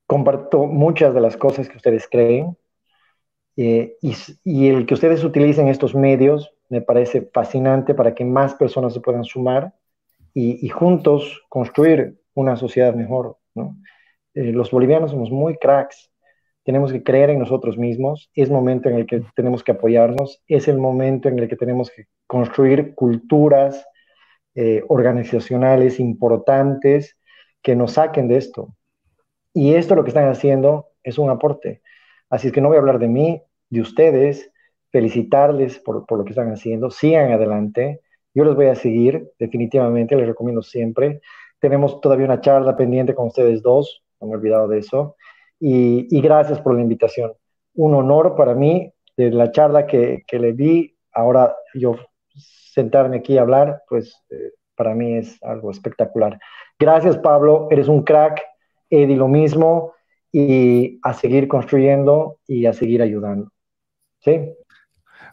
[0.09, 2.57] comparto muchas de las cosas que ustedes creen,
[3.57, 8.93] eh, y, el que ustedes utilicen estos medios me parece fascinante para que más personas
[8.95, 9.75] se puedan sumar
[10.35, 13.39] y, juntos construir una sociedad mejor.
[14.35, 16.11] Eh, los bolivianos somos muy cracks
[16.69, 20.69] tenemos que creer en nosotros mismos, es momento en el que tenemos que apoyarnos, es
[20.69, 23.87] el momento en el que tenemos que construir culturas
[24.55, 27.17] eh, organizacionales importantes
[27.63, 28.77] que nos saquen de esto.
[29.59, 31.83] Y esto lo que están haciendo es un aporte.
[32.31, 34.53] Así es que no voy a hablar de mí, de ustedes,
[34.93, 38.03] felicitarles por, lo que están haciendo, sigan adelante,
[38.33, 41.23] yo les voy a seguir, definitivamente, les recomiendo siempre.
[41.59, 45.17] Tenemos todavía una charla pendiente con ustedes dos, no me he olvidado de eso
[45.59, 47.33] y, gracias por la invitación.
[47.75, 50.97] Un honor para mí de la charla que, que le di.
[51.11, 51.97] Ahora yo
[52.37, 56.39] sentarme aquí a hablar, pues eh, para mí es algo espectacular.
[56.79, 57.67] Gracias, Pablo.
[57.73, 58.41] Eres un crack.
[58.91, 59.93] Eddie, lo mismo.
[60.31, 63.51] Y a seguir construyendo y a seguir ayudando.
[64.21, 64.41] ¿Sí?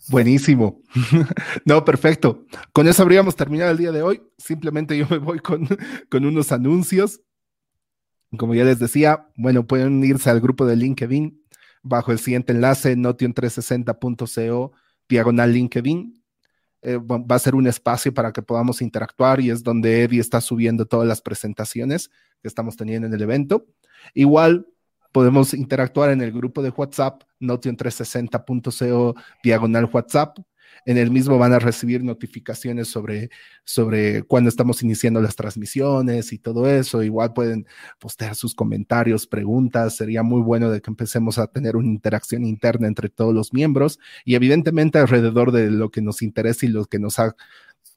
[0.10, 0.82] Buenísimo.
[1.66, 2.46] no, perfecto.
[2.72, 4.22] Con eso habríamos terminado el día de hoy.
[4.38, 5.68] Simplemente yo me voy con,
[6.10, 7.22] con unos anuncios.
[8.38, 11.42] Como ya les decía, bueno, pueden irse al grupo de LinkedIn
[11.84, 14.72] bajo el siguiente enlace, notion360.co,
[15.08, 16.25] diagonal LinkedIn.
[16.88, 20.40] Eh, va a ser un espacio para que podamos interactuar y es donde Eddie está
[20.40, 22.12] subiendo todas las presentaciones
[22.44, 23.66] que estamos teniendo en el evento.
[24.14, 24.68] Igual
[25.12, 30.38] podemos interactuar en el grupo de WhatsApp, notion360.co, diagonal WhatsApp.
[30.86, 33.30] En el mismo van a recibir notificaciones sobre,
[33.64, 37.04] sobre cuando estamos iniciando las transmisiones y todo eso.
[37.04, 37.66] Igual pueden
[38.00, 39.96] postear sus comentarios, preguntas.
[39.96, 44.00] Sería muy bueno de que empecemos a tener una interacción interna entre todos los miembros
[44.26, 47.36] y evidentemente alrededor de lo que nos interesa y lo que nos ha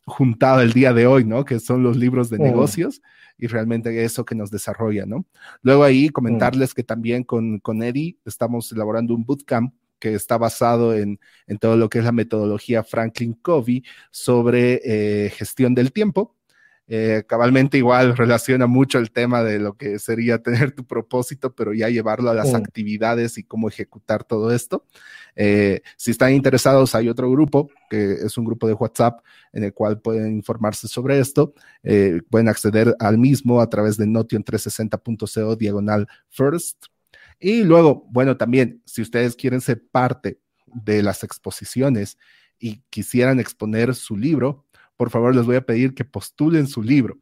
[0.08, 1.44] juntado el día de hoy, ¿no?
[1.44, 3.02] Que son los libros de negocios
[3.36, 5.26] y realmente eso que nos desarrolla, ¿no?
[5.62, 10.94] Luego ahí comentarles que también con, con Eddie estamos elaborando un bootcamp que está basado
[10.94, 11.18] en,
[11.60, 16.34] todo lo que es la metodología Franklin Covey sobre eh, gestión del tiempo.
[16.90, 21.74] Eh, cabalmente igual relaciona mucho el tema de lo que sería tener tu propósito, pero
[21.74, 24.86] ya llevarlo a las actividades y cómo ejecutar todo esto.
[25.36, 29.20] Eh, si están interesados, hay otro grupo, que es un grupo de WhatsApp,
[29.52, 31.54] en el cual pueden informarse sobre esto.
[31.82, 36.86] Eh, pueden acceder al mismo a través de notion360.co diagonal first.
[37.38, 42.18] Y luego, bueno, también, si ustedes quieren ser parte de las exposiciones
[42.58, 44.66] y quisieran exponer su libro,
[44.96, 47.18] por favor les voy a pedir que postulen su libro.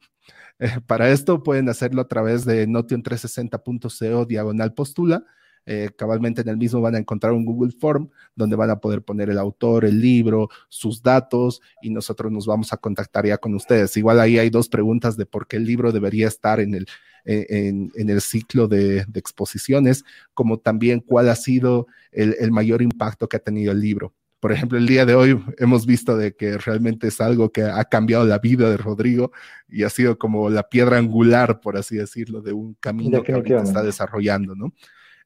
[0.59, 5.24] Eh, para esto pueden hacerlo a través de notion360.co diagonal postula.
[5.66, 9.02] Eh, cabalmente en el mismo van a encontrar un Google Form donde van a poder
[9.02, 13.55] poner el autor, el libro, sus datos y nosotros nos vamos a contactar ya con
[13.55, 13.97] ustedes.
[13.97, 16.86] Igual ahí hay dos preguntas de por qué el libro debería estar en el,
[17.24, 23.40] en, el ciclo de, exposiciones, como también cuál ha sido el mayor impacto que ha
[23.40, 24.14] tenido el libro
[24.47, 27.84] por ejemplo, el día de hoy hemos visto de que realmente es algo que ha
[27.84, 29.32] cambiado la vida de Rodrigo
[29.68, 33.62] y ha sido como la piedra angular, por así decirlo, de un camino que ahorita
[33.62, 34.72] está desarrollando, ¿no?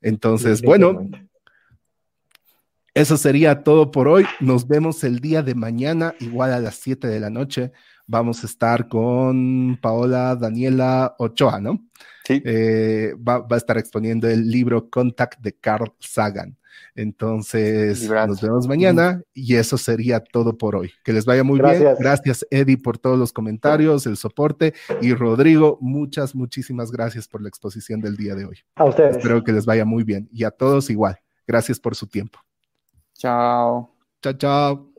[0.00, 1.08] Entonces, bueno,
[2.94, 4.24] eso sería todo por hoy.
[4.40, 7.72] Nos vemos el día de mañana, igual a las 7 de la noche.
[8.06, 11.86] Vamos a estar con Paola Daniela Ochoa, ¿no?
[12.24, 12.42] Sí.
[12.44, 16.56] Eh, va, va, a estar exponiendo el libro Contact de Carl Sagan.
[16.94, 20.92] Entonces, nos vemos mañana y eso sería todo por hoy.
[21.04, 21.84] Que les vaya muy bien.
[21.98, 24.74] Gracias, Eddie, por todos los comentarios, el soporte.
[25.00, 28.58] Y Rodrigo, muchas, muchísimas gracias por la exposición del día de hoy.
[28.76, 29.16] A ustedes.
[29.16, 30.28] Espero que les vaya muy bien.
[30.32, 31.18] Y a todos igual.
[31.46, 32.38] Gracias por su tiempo.
[33.14, 33.94] Chao.
[34.22, 34.89] Chao, chao.